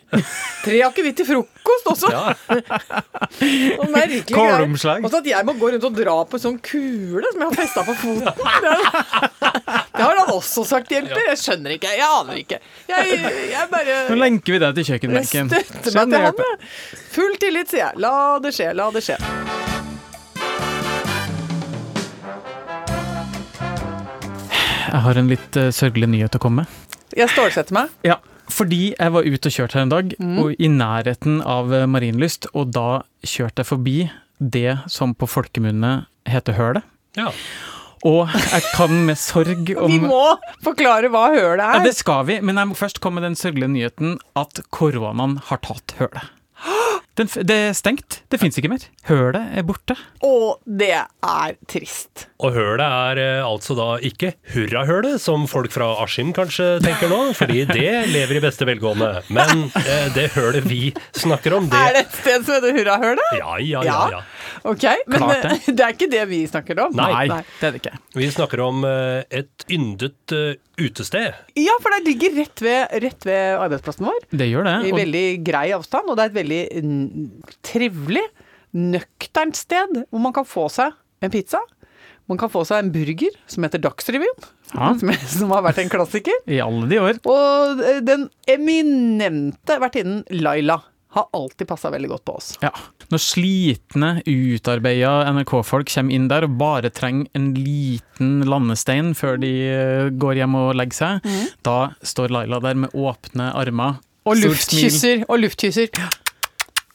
Tre 0.63 0.79
akevitt 0.87 1.19
til 1.19 1.27
frokost 1.29 1.91
også. 1.93 2.09
Ja. 2.13 2.33
Og. 3.83 3.93
Kålomslag. 4.31 5.03
Og 5.03 5.11
så 5.11 5.19
at 5.19 5.27
jeg 5.29 5.45
må 5.45 5.53
gå 5.59 5.69
rundt 5.73 5.85
og 5.87 5.95
dra 5.97 6.15
på 6.29 6.39
en 6.39 6.43
sånn 6.47 6.57
kule 6.63 7.27
som 7.33 7.43
jeg 7.43 7.49
har 7.51 7.57
festa 7.59 7.83
på 7.85 7.95
foten. 8.01 8.31
Det, 9.93 9.99
det 9.99 10.05
har 10.07 10.17
han 10.17 10.22
også 10.35 10.65
sagt 10.67 10.91
hjelper. 10.93 11.21
Jeg 11.29 11.39
skjønner 11.41 11.75
ikke. 11.77 11.93
Jeg 11.97 12.07
aner 12.07 12.39
ikke. 12.41 12.59
Jeg, 12.89 13.19
jeg 13.53 13.69
bare 13.71 13.97
Nå 14.09 14.17
lenker 14.19 14.55
vi 14.55 14.61
deg 14.63 14.77
til 14.79 14.89
kjøkkenbenken. 14.91 15.53
støtter 15.53 15.97
meg 15.99 16.13
til 16.13 16.27
han. 16.27 16.67
Full 17.15 17.39
tillit, 17.41 17.71
sier 17.73 17.85
jeg. 17.87 18.03
La 18.03 18.15
det 18.43 18.53
skje, 18.55 18.71
la 18.77 18.89
det 18.93 19.03
skje. 19.05 19.19
Jeg 24.93 25.01
har 25.07 25.17
en 25.17 25.31
litt 25.31 25.57
uh, 25.57 25.71
sørgelig 25.73 26.11
nyhet 26.13 26.37
å 26.37 26.41
komme 26.41 26.63
med. 26.63 26.99
Jeg 27.17 27.29
stålsetter 27.33 27.73
meg. 27.73 27.93
Ja, 28.05 28.19
fordi 28.53 28.91
jeg 28.91 29.13
var 29.15 29.25
ute 29.25 29.49
og 29.49 29.55
kjørte 29.55 29.77
her 29.79 29.85
en 29.87 29.93
dag, 29.93 30.13
og 30.41 30.53
i 30.61 30.69
nærheten 30.69 31.39
av 31.45 31.71
eh, 31.73 31.85
Marienlyst, 31.89 32.49
og 32.57 32.73
da 32.75 33.03
kjørte 33.25 33.63
jeg 33.63 33.69
forbi 33.69 33.95
det 34.37 34.75
som 34.91 35.13
på 35.15 35.29
folkemunne 35.29 35.93
heter 36.29 36.57
Hølet. 36.57 36.89
ja. 37.17 37.29
Og 38.03 38.31
jeg 38.35 38.63
kan 38.73 38.93
med 39.07 39.15
sorg 39.19 39.69
om 39.83 39.91
Vi 39.91 39.99
må 40.03 40.21
forklare 40.65 41.07
hva 41.13 41.29
hølet 41.31 41.63
Ja, 41.63 41.79
er. 41.79 41.85
det 41.87 41.95
skal 41.95 42.25
vi, 42.27 42.39
men 42.43 42.59
jeg 42.59 42.71
må 42.71 42.75
først 42.75 42.99
komme 43.03 43.21
med 43.21 43.29
den 43.31 43.39
sørgelige 43.39 43.71
nyheten 43.75 44.17
at 44.39 44.59
koronaen 44.75 45.37
har 45.49 45.61
tatt 45.63 45.95
hølet. 46.01 46.27
Den, 47.13 47.29
det 47.45 47.55
er 47.69 47.75
stengt. 47.77 48.23
Det 48.31 48.39
fins 48.41 48.57
ikke 48.57 48.71
mer. 48.71 48.85
Hølet 49.05 49.57
er 49.59 49.65
borte. 49.67 49.93
Og 50.25 50.63
det 50.65 50.95
er 50.97 51.57
trist. 51.69 52.25
Og 52.41 52.55
hølet 52.55 52.83
er 52.83 53.21
eh, 53.21 53.45
altså 53.45 53.75
da 53.77 53.87
ikke 54.01 54.31
hurrahølet, 54.55 55.21
som 55.21 55.45
folk 55.49 55.69
fra 55.73 55.91
Askim 56.01 56.33
kanskje 56.33 56.79
tenker 56.83 57.11
nå, 57.11 57.19
fordi 57.37 57.67
det 57.69 57.91
lever 58.09 58.39
i 58.39 58.43
beste 58.43 58.65
velgående. 58.65 59.11
Men 59.33 59.67
eh, 59.83 60.09
det 60.15 60.31
hølet 60.37 60.65
vi 60.65 60.89
snakker 61.21 61.59
om, 61.59 61.69
Er 61.69 61.93
det 61.93 62.03
det 62.03 62.05
et 62.07 62.17
sted 62.17 62.47
som 62.47 62.57
heter 62.57 62.77
Hurrahølet? 62.79 63.37
Ja, 63.37 63.55
ja, 63.61 63.85
ja. 63.85 63.99
ja. 64.17 64.23
Ok, 64.63 64.83
men 65.07 65.21
Klart 65.21 65.45
det. 65.45 65.57
det 65.77 65.85
er 65.85 65.95
ikke 65.95 66.09
det 66.11 66.25
vi 66.29 66.41
snakker 66.49 66.81
om. 66.87 66.97
Nei. 66.97 67.27
det 67.29 67.69
er 67.69 67.75
det 67.75 67.81
ikke. 67.83 67.95
Vi 68.17 68.29
snakker 68.33 68.65
om 68.65 68.83
eh, 68.89 69.21
et 69.43 69.65
yndet 69.69 70.33
eh, 70.35 70.57
utested. 70.81 71.37
Ja, 71.59 71.75
for 71.83 71.93
det 71.93 72.01
ligger 72.07 72.37
rett 72.41 72.63
ved, 72.63 72.97
rett 73.03 73.27
ved 73.27 73.57
arbeidsplassen 73.61 74.07
vår. 74.09 74.27
Det 74.33 74.49
gjør 74.49 74.67
det. 74.67 74.75
I 74.89 74.93
veldig 74.95 75.25
grei 75.45 75.67
avstand, 75.75 76.09
og 76.09 76.17
det 76.17 76.25
er 76.25 76.33
et 76.33 76.39
veldig 76.41 76.61
trivelig, 77.65 78.23
nøkternt 78.73 79.57
sted 79.59 80.03
hvor 80.09 80.21
man 80.23 80.35
kan 80.35 80.47
få 80.47 80.67
seg 80.73 80.95
en 81.23 81.33
pizza. 81.33 81.61
Man 82.31 82.39
kan 82.39 82.51
få 82.51 82.63
seg 82.67 82.79
en 82.85 82.93
burger 82.93 83.35
som 83.51 83.65
heter 83.65 83.81
Dagsrevyen, 83.83 84.47
som, 84.71 85.11
som 85.27 85.51
har 85.55 85.65
vært 85.65 85.83
en 85.83 85.91
klassiker. 85.91 86.39
I 86.47 86.61
alle 86.63 86.87
de 86.91 87.01
år. 87.03 87.19
Og 87.29 87.83
eh, 87.83 88.01
den 88.05 88.29
eminente 88.49 89.79
vertinnen 89.83 90.23
Laila 90.31 90.79
har 91.13 91.27
alltid 91.37 91.67
passa 91.69 91.91
veldig 91.93 92.09
godt 92.09 92.23
på 92.25 92.35
oss. 92.39 92.47
Ja. 92.63 92.71
Når 93.13 93.21
slitne, 93.21 94.07
utarbeida 94.25 95.27
NRK-folk 95.35 95.91
kommer 95.93 96.15
inn 96.15 96.25
der 96.31 96.47
og 96.47 96.55
bare 96.57 96.89
trenger 96.89 97.27
en 97.37 97.51
liten 97.53 98.39
landestein 98.49 99.11
før 99.17 99.37
de 99.43 99.51
eh, 99.67 100.07
går 100.09 100.41
hjem 100.41 100.57
og 100.57 100.71
legger 100.79 100.97
seg, 100.97 101.29
da 101.67 101.77
står 102.01 102.33
Laila 102.33 102.63
der 102.63 102.81
med 102.85 102.97
åpne 102.97 103.51
armer. 103.59 104.01
Og 104.25 104.39
luftkysser. 104.39 105.25
Og 105.27 105.43
luftkysser. 105.43 105.91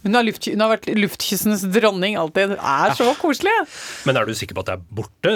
Hun 0.07 0.15
har, 0.15 0.23
luft, 0.23 0.47
hun 0.47 0.61
har 0.63 0.71
vært 0.71 0.85
luftkyssenes 0.95 1.65
dronning 1.75 2.15
alltid. 2.21 2.53
Det 2.53 2.59
er 2.63 2.93
så 2.95 3.09
koselig. 3.19 3.51
Men 4.07 4.21
er 4.21 4.29
du 4.29 4.35
sikker 4.39 4.55
på 4.55 4.63
at 4.63 4.69
det 4.69 4.77
er 4.77 4.85
borte? 4.95 5.33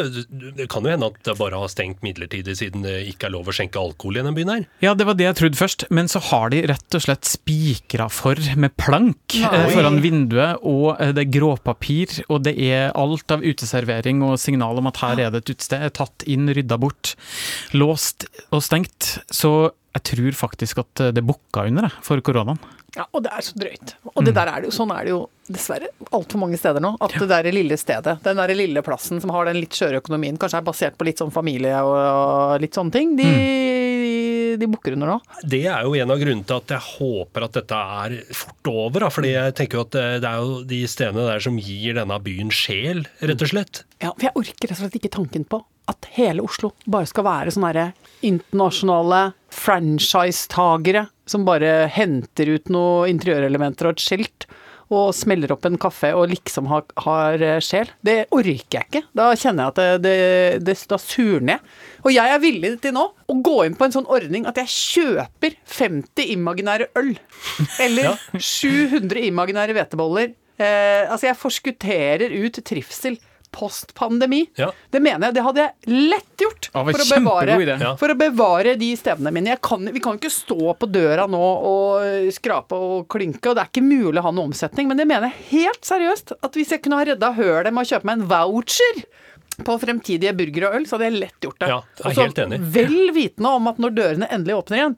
Det 0.60 0.68
kan 0.70 0.86
jo 0.86 0.92
hende 0.92 1.08
at 1.10 1.16
det 1.26 1.34
bare 1.40 1.58
har 1.58 1.72
stengt 1.72 2.04
midlertidig 2.06 2.54
siden 2.60 2.86
det 2.86 3.00
ikke 3.10 3.26
er 3.26 3.34
lov 3.34 3.50
å 3.50 3.54
skjenke 3.56 3.80
alkohol 3.82 4.20
i 4.20 4.22
denne 4.22 4.34
byen 4.36 4.52
her. 4.54 4.68
Ja, 4.84 4.94
det 4.94 5.08
var 5.08 5.18
det 5.18 5.26
jeg 5.26 5.38
trodde 5.40 5.58
først, 5.58 5.86
men 5.90 6.06
så 6.12 6.22
har 6.28 6.54
de 6.54 6.62
rett 6.70 6.94
og 6.94 7.02
slett 7.02 7.26
spikra 7.26 8.06
for 8.06 8.38
med 8.54 8.76
plank 8.78 9.34
Nei. 9.42 9.50
eh, 9.50 9.68
foran 9.74 9.98
vinduet, 10.04 10.62
og 10.62 10.94
eh, 10.94 11.10
det 11.18 11.26
er 11.26 11.34
gråpapir, 11.40 12.20
og 12.28 12.46
det 12.46 12.54
er 12.62 12.94
alt 12.94 13.34
av 13.34 13.42
uteservering 13.42 14.22
og 14.28 14.38
signal 14.38 14.78
om 14.78 14.92
at 14.94 15.02
her 15.02 15.26
er 15.26 15.34
det 15.34 15.42
et 15.42 15.56
utested, 15.56 15.82
er 15.90 15.96
tatt 15.98 16.22
inn, 16.30 16.46
rydda 16.54 16.78
bort, 16.78 17.16
låst 17.74 18.30
og 18.54 18.62
stengt. 18.62 19.16
Så 19.26 19.72
jeg 19.92 20.06
tror 20.12 20.38
faktisk 20.46 20.80
at 20.84 21.08
det 21.16 21.24
bukka 21.26 21.66
under 21.68 21.92
for 22.04 22.20
koronaen. 22.24 22.60
Ja, 22.92 23.06
og 23.08 23.22
det 23.24 23.30
er 23.32 23.44
så 23.44 23.56
drøyt. 23.56 23.94
Og 24.12 24.24
det 24.26 24.34
der 24.36 24.50
er 24.52 24.60
det 24.60 24.68
jo, 24.68 24.74
sånn 24.76 24.90
er 24.92 25.06
det 25.06 25.12
jo 25.14 25.20
dessverre 25.48 25.88
altfor 26.12 26.42
mange 26.42 26.58
steder 26.60 26.82
nå. 26.84 26.90
At 27.00 27.14
det 27.16 27.28
der 27.30 27.48
lille 27.54 27.78
stedet, 27.80 28.18
den 28.24 28.36
der 28.36 28.52
lille 28.52 28.82
plassen 28.84 29.20
som 29.22 29.32
har 29.32 29.48
den 29.48 29.56
litt 29.62 29.72
skjøre 29.76 30.02
økonomien, 30.02 30.36
kanskje 30.40 30.60
er 30.60 30.66
basert 30.66 30.98
på 31.00 31.06
litt 31.08 31.22
sånn 31.22 31.32
familie 31.32 31.78
og 31.88 32.60
litt 32.60 32.76
sånne 32.76 32.92
ting, 32.92 33.14
de, 33.16 33.30
de 34.60 34.68
bukker 34.68 34.98
under 34.98 35.14
nå. 35.14 35.16
Det 35.40 35.62
er 35.72 35.88
jo 35.88 35.96
en 35.96 36.12
av 36.12 36.20
grunnene 36.20 36.48
til 36.48 36.60
at 36.60 36.76
jeg 36.76 36.86
håper 36.90 37.48
at 37.48 37.58
dette 37.62 37.80
er 38.04 38.18
fort 38.36 38.72
over. 38.74 39.06
Da. 39.06 39.12
Fordi 39.16 39.32
jeg 39.32 39.56
tenker 39.56 39.80
jo 39.80 39.86
at 39.88 39.96
det 39.96 40.06
det 40.22 40.28
er 40.28 40.44
jo 40.44 40.62
de 40.68 40.84
stedene 40.90 41.28
der 41.30 41.42
som 41.42 41.56
gir 41.58 41.96
denne 41.96 42.20
byen 42.22 42.52
sjel, 42.52 43.06
rett 43.24 43.40
og 43.40 43.54
slett. 43.54 43.86
Ja, 44.04 44.12
for 44.12 44.28
jeg 44.28 44.36
orker 44.36 44.68
rett 44.68 44.76
og 44.76 44.84
slett 44.84 45.00
ikke 45.00 45.16
tanken 45.16 45.48
på 45.48 45.64
at 45.90 46.08
hele 46.14 46.44
Oslo 46.44 46.72
bare 46.86 47.08
skal 47.10 47.26
være 47.26 47.54
sånne 47.54 47.72
herre 47.72 47.86
internasjonale 48.22 49.22
franchisetagere 49.52 51.06
som 51.28 51.46
bare 51.46 51.88
henter 51.92 52.54
ut 52.54 52.70
noen 52.72 53.16
interiørelementer 53.16 53.88
og 53.88 53.96
et 53.96 54.04
skilt 54.04 54.46
og 54.92 55.14
smeller 55.16 55.52
opp 55.54 55.64
en 55.64 55.78
kaffe 55.80 56.10
og 56.12 56.28
liksom 56.32 56.66
har, 56.68 56.84
har 57.04 57.40
eh, 57.40 57.60
sjel. 57.64 57.88
Det 58.04 58.26
orker 58.34 58.76
jeg 58.76 58.88
ikke. 58.88 59.02
Da 59.16 59.30
kjenner 59.38 59.64
jeg 59.64 59.72
at 59.72 59.78
det, 59.78 59.86
det, 60.04 60.66
det, 60.66 60.76
da 60.90 60.98
surner 61.00 61.54
jeg. 61.54 61.72
Og 62.02 62.12
jeg 62.12 62.34
er 62.34 62.42
villig 62.42 62.72
til 62.82 62.94
nå 62.98 63.06
å 63.08 63.38
gå 63.48 63.56
inn 63.64 63.78
på 63.78 63.88
en 63.88 63.96
sånn 63.96 64.10
ordning 64.12 64.44
at 64.48 64.60
jeg 64.60 64.74
kjøper 64.74 65.56
50 65.78 66.34
imaginære 66.36 66.90
øl. 67.00 67.14
Eller 67.80 68.20
700 68.36 69.24
imaginære 69.30 69.78
hveteboller. 69.78 70.34
Eh, 70.60 71.08
altså 71.08 71.30
jeg 71.30 71.40
forskutterer 71.40 72.36
ut 72.44 72.60
trivsel 72.68 73.16
post 73.52 73.94
pandemi. 73.94 74.42
Ja. 74.58 74.70
Det 74.90 75.00
mener 75.04 75.28
jeg. 75.28 75.36
Det 75.36 75.44
hadde 75.46 75.66
jeg 75.66 75.96
lett 76.12 76.44
gjort. 76.44 76.68
Ja, 76.72 76.84
for, 76.88 77.04
å 77.04 77.08
bevare. 77.12 77.90
For 78.00 78.14
å 78.14 78.18
bevare 78.18 78.74
de 78.80 78.90
stedene 78.98 79.32
mine. 79.34 79.52
Jeg 79.54 79.62
kan, 79.64 79.88
vi 79.92 80.02
kan 80.02 80.18
ikke 80.18 80.32
stå 80.32 80.74
på 80.80 80.88
døra 80.90 81.28
nå 81.30 81.42
og 81.42 82.30
skrape 82.34 82.78
og 82.78 83.08
klynke, 83.12 83.52
og 83.52 83.58
det 83.58 83.66
er 83.66 83.72
ikke 83.72 83.84
mulig 83.84 84.22
å 84.22 84.26
ha 84.28 84.34
noe 84.34 84.50
omsetning. 84.50 84.88
Men 84.90 85.00
det 85.00 85.08
mener 85.10 85.30
jeg 85.30 85.48
helt 85.52 85.86
seriøst. 85.86 86.36
At 86.40 86.56
hvis 86.58 86.72
jeg 86.74 86.84
kunne 86.84 87.00
ha 87.00 87.06
redda 87.12 87.34
hølet 87.36 87.72
med 87.74 87.84
å 87.84 87.92
kjøpe 87.92 88.08
meg 88.08 88.22
en 88.22 88.30
voucher 88.32 89.04
på 89.62 89.76
fremtidige 89.82 90.32
burgere 90.36 90.70
og 90.70 90.78
øl, 90.78 90.88
så 90.88 90.96
hadde 90.96 91.10
jeg 91.10 91.20
lett 91.20 91.46
gjort 91.46 91.60
det. 91.60 91.70
Ja, 91.70 91.80
jeg 92.00 92.10
er 92.10 92.20
helt 92.24 92.38
enig. 92.46 92.60
Vel 92.74 93.00
vitende 93.14 93.56
om 93.58 93.68
at 93.70 93.80
når 93.82 93.96
dørene 93.98 94.28
endelig 94.32 94.56
åpner 94.62 94.80
igjen, 94.80 94.96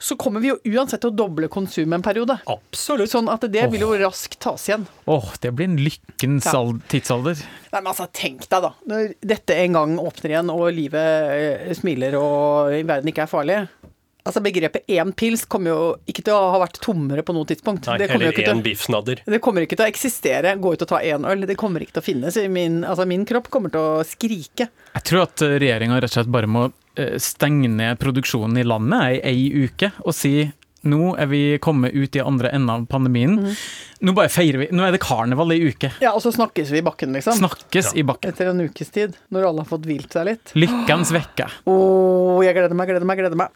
så 0.00 0.16
kommer 0.16 0.40
vi 0.40 0.48
jo 0.48 0.56
uansett 0.72 1.02
til 1.04 1.10
å 1.12 1.16
doble 1.16 1.48
konsumet 1.52 1.98
en 1.98 2.04
periode. 2.04 2.38
Absolutt. 2.48 3.12
Sånn 3.12 3.28
at 3.28 3.44
det 3.52 3.66
vil 3.72 3.84
jo 3.84 3.90
raskt 4.00 4.38
tas 4.40 4.64
igjen. 4.70 4.86
Åh, 5.10 5.28
det 5.44 5.52
blir 5.52 5.68
en 5.68 5.76
lykkens 5.76 6.48
Ja. 6.48 6.62
tidsalder. 6.88 7.36
Nei, 7.70 7.80
men 7.82 7.90
altså, 7.92 8.08
tenk 8.12 8.48
deg 8.48 8.64
da, 8.64 8.72
når 8.88 9.14
dette 9.20 9.58
en 9.60 9.76
gang 9.76 9.96
åpner 10.00 10.32
igjen 10.32 10.50
og 10.54 10.70
livet 10.72 11.68
eh, 11.68 11.74
smiler 11.76 12.16
og 12.16 12.72
verden 12.88 13.12
ikke 13.12 13.28
er 13.28 13.30
farlig. 13.30 13.60
Altså 14.20 14.42
Begrepet 14.44 14.84
én 14.92 15.14
pils 15.16 15.46
kommer 15.48 15.72
jo 15.72 15.84
ikke 16.10 16.22
til 16.26 16.34
å 16.36 16.50
ha 16.52 16.58
vært 16.60 16.76
tommere 16.84 17.22
på 17.24 17.32
noe 17.32 17.48
tidspunkt. 17.48 17.86
Nei, 17.88 17.96
det, 18.02 18.10
eller 18.12 18.34
til, 18.36 18.60
biffsnadder. 18.66 19.22
det 19.24 19.40
kommer 19.40 19.64
ikke 19.64 19.78
til 19.80 19.86
å 19.86 19.90
eksistere. 19.90 20.52
Gå 20.60 20.74
ut 20.76 20.84
og 20.84 20.90
ta 20.92 21.00
én 21.00 21.24
øl. 21.24 21.46
Det 21.48 21.56
kommer 21.60 21.80
ikke 21.80 21.96
til 21.96 22.02
å 22.02 22.08
finnes. 22.08 22.36
Min, 22.52 22.82
altså, 22.84 23.06
min 23.08 23.24
kropp 23.28 23.48
kommer 23.52 23.72
til 23.72 23.80
å 23.80 24.04
skrike. 24.04 24.68
Jeg 24.92 25.06
tror 25.08 25.24
at 25.24 25.40
regjeringa 25.40 25.96
rett 26.00 26.12
og 26.12 26.18
slett 26.18 26.32
bare 26.36 26.50
må 26.52 26.66
eh, 26.68 26.76
stenge 27.22 27.68
ned 27.70 27.98
produksjonen 28.00 28.58
i 28.60 28.64
landet 28.66 29.20
i 29.20 29.20
ei 29.30 29.64
uke 29.66 29.92
og 30.04 30.14
si 30.16 30.50
nå 30.82 31.10
er 31.20 31.26
vi 31.28 31.40
kommet 31.60 31.92
ut 31.92 32.16
i 32.16 32.22
andre 32.24 32.48
enden 32.56 32.70
av 32.72 32.86
pandemien. 32.88 33.34
Nå 34.00 34.14
bare 34.16 34.30
feirer 34.32 34.62
vi. 34.62 34.68
Nå 34.72 34.80
er 34.86 34.94
det 34.94 35.00
karneval 35.04 35.52
i 35.52 35.58
uke. 35.68 35.90
Ja, 36.00 36.14
og 36.16 36.22
så 36.24 36.32
snakkes 36.32 36.70
vi 36.72 36.78
i 36.80 36.84
bakken, 36.86 37.12
liksom. 37.12 37.36
Snakkes 37.36 37.90
Ja. 37.92 37.98
i 38.00 38.04
bakken. 38.08 38.32
Etter 38.32 38.48
en 38.48 38.62
ukes 38.64 38.88
tid, 38.88 39.18
når 39.28 39.44
alle 39.50 39.60
har 39.60 39.68
fått 39.68 39.84
hvilt 39.84 40.10
seg 40.16 40.24
litt. 40.30 40.54
Lykkens 40.56 41.12
vekke. 41.12 41.50
Oh, 41.68 42.40
jeg 42.40 42.56
gleder 42.56 42.72
meg, 42.74 42.88
gleder 42.88 43.04
meg, 43.04 43.18
gleder 43.20 43.36
meg. 43.36 43.48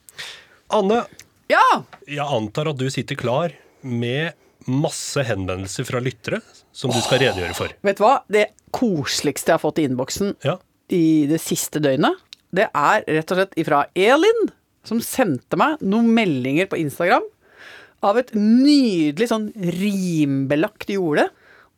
Anne, 0.70 1.06
Ja! 1.48 1.64
jeg 2.06 2.18
antar 2.28 2.68
at 2.68 2.76
du 2.76 2.90
sitter 2.90 3.16
klar 3.16 3.52
med 3.82 4.34
masse 4.68 5.24
henvendelser 5.24 5.84
fra 5.88 6.00
lyttere 6.04 6.42
som 6.72 6.90
du 6.92 7.00
skal 7.00 7.20
redegjøre 7.24 7.54
for. 7.56 7.68
Vet 7.84 7.96
du 7.96 8.04
hva? 8.04 8.18
Det 8.28 8.50
koseligste 8.70 9.48
jeg 9.48 9.56
har 9.58 9.64
fått 9.64 9.78
i 9.80 9.88
innboksen 9.88 10.36
Ja. 10.44 10.58
i 10.92 11.24
det 11.26 11.40
siste 11.40 11.80
døgnet, 11.80 12.16
det 12.54 12.68
er 12.70 13.06
rett 13.06 13.32
og 13.34 13.40
slett 13.40 13.56
ifra 13.60 13.84
Elin, 13.98 14.50
som 14.84 15.00
sendte 15.02 15.58
meg 15.58 15.80
noen 15.84 16.10
meldinger 16.14 16.68
på 16.70 16.78
Instagram 16.80 17.24
av 18.04 18.18
et 18.20 18.34
nydelig 18.36 19.30
sånn 19.30 19.48
rimbelagt 19.56 20.92
jorde, 20.92 21.30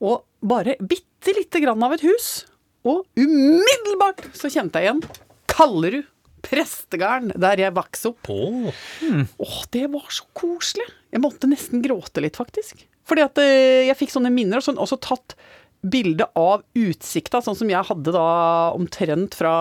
og 0.02 0.24
bare 0.42 0.74
bitte 0.82 1.34
lite 1.36 1.62
grann 1.62 1.82
av 1.86 1.94
et 1.96 2.04
hus. 2.06 2.44
Og 2.86 3.06
umiddelbart 3.18 4.26
så 4.36 4.50
kjente 4.52 4.82
jeg 4.82 4.90
igjen 4.90 5.04
Kallerud, 5.50 6.04
prestegarden, 6.46 7.32
der 7.42 7.58
jeg 7.58 7.74
vokste 7.74 8.12
opp. 8.12 8.28
Åh, 9.42 9.56
det 9.74 9.86
var 9.90 10.10
så 10.14 10.26
koselig. 10.36 10.86
Jeg 11.14 11.22
måtte 11.24 11.48
nesten 11.50 11.82
gråte 11.82 12.22
litt, 12.22 12.38
faktisk. 12.38 12.84
Fordi 13.06 13.24
at 13.24 13.40
eh, 13.42 13.86
jeg 13.88 13.98
fikk 13.98 14.12
sånne 14.14 14.30
minner, 14.34 14.60
og 14.60 14.66
sånn, 14.66 14.78
også 14.82 14.98
tatt 15.02 15.34
bilde 15.86 16.26
av 16.38 16.62
utsikta, 16.76 17.40
sånn 17.44 17.56
som 17.58 17.70
jeg 17.70 17.86
hadde 17.88 18.14
da 18.14 18.26
omtrent 18.76 19.36
fra 19.38 19.52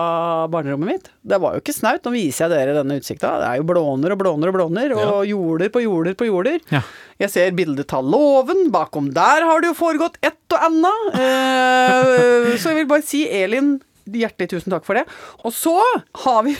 barnerommet 0.52 0.90
mitt. 0.90 1.10
Det 1.26 1.38
var 1.42 1.56
jo 1.56 1.62
ikke 1.62 1.74
snaut. 1.76 2.04
Nå 2.06 2.14
viser 2.14 2.46
jeg 2.46 2.54
dere 2.54 2.76
denne 2.78 2.98
utsikta. 3.00 3.34
Det 3.42 3.50
er 3.50 3.60
jo 3.60 3.68
blåner 3.68 4.14
og 4.14 4.20
blåner 4.22 4.52
og 4.52 4.58
blåner, 4.58 4.94
og 4.96 5.26
jorder 5.28 5.72
på 5.74 5.84
jorder 5.84 6.16
på 6.18 6.28
jorder. 6.28 6.58
Ja. 6.72 6.82
Jeg 7.22 7.32
ser 7.32 7.56
bildet 7.56 7.94
av 7.96 8.06
låven. 8.06 8.66
Bakom 8.74 9.12
der 9.16 9.46
har 9.46 9.62
det 9.62 9.72
jo 9.72 9.78
foregått 9.78 10.18
ett 10.24 10.56
og 10.56 10.66
anna. 10.70 10.92
Eh, 11.14 12.52
så 12.60 12.72
jeg 12.72 12.82
vil 12.82 12.90
bare 12.90 13.06
si, 13.06 13.24
Elin, 13.30 13.76
hjertelig 14.06 14.56
tusen 14.56 14.74
takk 14.74 14.86
for 14.86 14.98
det. 14.98 15.06
Og 15.44 15.54
så 15.54 15.78
har 16.24 16.44
vi 16.46 16.56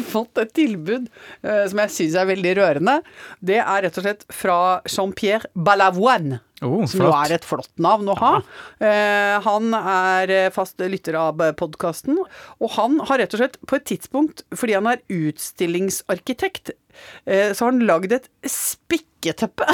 fått 0.14 0.40
et 0.42 0.54
tilbud 0.56 1.08
eh, 1.08 1.64
som 1.70 1.82
jeg 1.84 1.94
syns 1.96 2.16
er 2.20 2.30
veldig 2.30 2.54
rørende. 2.60 3.00
Det 3.40 3.60
er 3.62 3.84
rett 3.86 3.98
og 4.00 4.06
slett 4.06 4.24
fra 4.32 4.56
Jean-Pierre 4.88 5.52
Balavoine. 5.54 6.40
Oh, 6.62 6.84
som 6.86 7.02
jo 7.02 7.10
er 7.10 7.34
et 7.34 7.46
flott 7.46 7.72
navn 7.82 8.06
å 8.12 8.14
ha. 8.20 8.32
Eh, 8.78 9.34
han 9.42 9.74
er 9.74 10.30
eh, 10.30 10.50
fast 10.54 10.78
lytter 10.78 11.18
av 11.18 11.42
podkasten, 11.58 12.20
og 12.22 12.74
han 12.76 13.00
har 13.08 13.18
rett 13.22 13.34
og 13.34 13.42
slett 13.42 13.58
på 13.66 13.78
et 13.78 13.88
tidspunkt, 13.90 14.44
fordi 14.54 14.76
han 14.78 14.86
er 14.92 15.02
utstillingsarkitekt, 15.10 16.74
eh, 17.26 17.50
så 17.50 17.66
har 17.66 17.74
han 17.74 17.82
lagd 17.88 18.14
et 18.14 18.30
spikketeppe. 18.46 19.66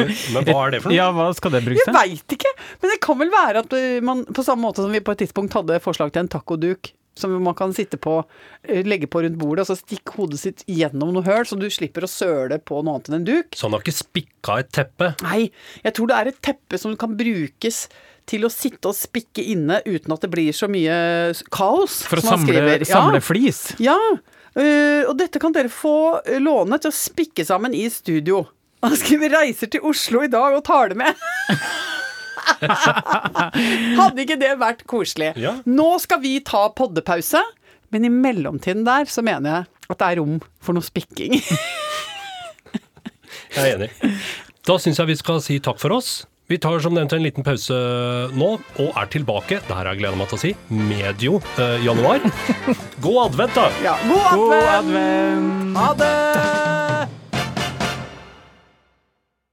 men, 0.00 0.10
men 0.34 0.50
hva 0.50 0.64
er 0.64 0.74
det 0.74 0.82
for 0.82 0.90
noe? 0.90 0.98
Ja, 0.98 1.10
hva 1.14 1.30
skal 1.38 1.54
det 1.54 1.62
brukes 1.68 1.86
Jeg 1.86 1.98
veit 2.00 2.38
ikke, 2.40 2.54
men 2.82 2.94
det 2.96 3.02
kan 3.06 3.22
vel 3.22 3.30
være 3.30 3.62
at 3.62 3.78
man 4.06 4.26
på 4.26 4.46
samme 4.46 4.66
måte 4.66 4.82
som 4.82 4.90
vi 4.90 5.04
på 5.04 5.14
et 5.14 5.22
tidspunkt 5.22 5.54
hadde 5.54 5.78
forslag 5.84 6.10
til 6.10 6.24
en 6.24 6.34
tacoduk 6.34 6.96
som 7.18 7.32
man 7.42 7.54
kan 7.54 7.72
sitte 7.74 7.98
på, 8.00 8.24
eh, 8.64 8.82
legge 8.86 9.06
på 9.10 9.22
rundt 9.24 9.38
bordet, 9.38 9.64
og 9.64 9.66
så 9.72 9.76
stikke 9.80 10.14
hodet 10.16 10.38
sitt 10.40 10.64
gjennom 10.66 11.12
noe 11.12 11.22
høl, 11.26 11.44
så 11.44 11.58
du 11.58 11.66
slipper 11.70 12.06
å 12.06 12.10
søle 12.10 12.58
på 12.58 12.82
noe 12.84 12.94
annet 12.98 13.08
enn 13.10 13.14
en 13.20 13.24
duk. 13.28 13.50
Så 13.56 13.66
han 13.68 13.72
har 13.76 13.80
ikke 13.84 13.96
spikka 13.98 14.58
et 14.60 14.70
teppe? 14.72 15.14
Nei, 15.22 15.50
jeg 15.84 15.94
tror 15.94 16.06
det 16.08 16.16
er 16.16 16.28
et 16.28 16.40
teppe 16.42 16.78
som 16.80 16.96
kan 16.96 17.16
brukes 17.16 17.88
til 18.30 18.46
å 18.46 18.50
sitte 18.52 18.86
og 18.92 18.94
spikke 18.94 19.42
inne 19.42 19.80
uten 19.86 20.12
at 20.14 20.20
det 20.22 20.30
blir 20.30 20.52
så 20.54 20.68
mye 20.70 21.34
kaos. 21.50 22.02
For 22.06 22.16
å 22.22 22.22
samle, 22.22 22.84
samle 22.86 23.18
Ja. 23.18 23.20
flis. 23.20 23.74
Ja, 23.80 23.98
øh, 24.56 25.08
og 25.08 25.16
dette 25.18 25.40
kan 25.40 25.52
dere 25.52 25.68
få 25.68 26.20
låne 26.38 26.78
til 26.80 26.90
å 26.90 26.94
spikke 26.94 27.44
sammen 27.44 27.74
i 27.74 27.88
studio. 27.88 28.46
Han 28.82 28.96
skriver 28.96 29.28
'reiser 29.28 29.68
til 29.70 29.80
Oslo 29.82 30.22
i 30.22 30.28
dag 30.28 30.54
og 30.54 30.64
tar 30.64 30.88
det 30.88 30.96
med'. 30.96 31.14
Hadde 34.00 34.24
ikke 34.24 34.38
det 34.40 34.52
vært 34.60 34.84
koselig? 34.90 35.32
Ja. 35.40 35.56
Nå 35.68 35.90
skal 36.02 36.22
vi 36.24 36.36
ta 36.46 36.66
poddepause, 36.76 37.42
men 37.90 38.06
i 38.06 38.12
mellomtiden 38.12 38.84
der 38.86 39.08
så 39.10 39.24
mener 39.26 39.50
jeg 39.50 39.68
at 39.90 39.98
det 40.02 40.08
er 40.12 40.20
rom 40.22 40.38
for 40.62 40.76
noe 40.76 40.86
spikking. 40.86 41.38
Jeg 43.50 43.66
er 43.66 43.80
enig. 43.80 43.88
Da 44.66 44.76
syns 44.78 45.00
jeg 45.00 45.10
vi 45.10 45.16
skal 45.18 45.40
si 45.42 45.56
takk 45.64 45.80
for 45.82 45.96
oss. 45.96 46.20
Vi 46.50 46.58
tar 46.58 46.80
som 46.82 46.94
nevnt 46.94 47.12
en 47.14 47.22
liten 47.22 47.46
pause 47.46 47.76
nå, 48.34 48.48
og 48.82 48.98
er 48.98 49.10
tilbake, 49.10 49.60
det 49.62 49.70
her 49.70 49.84
har 49.84 49.92
jeg 49.92 50.00
gleda 50.02 50.18
meg 50.18 50.30
til 50.32 50.38
å 50.38 50.42
si, 50.42 50.50
medio 50.70 51.38
eh, 51.62 51.78
januar. 51.86 52.26
God 53.04 53.20
advent, 53.28 53.54
da! 53.54 53.68
Ja, 53.86 53.94
god 54.10 54.34
God 54.34 54.58
advent! 54.58 54.76
advent! 54.90 55.78
Ha 55.78 55.90
det! 56.02 56.79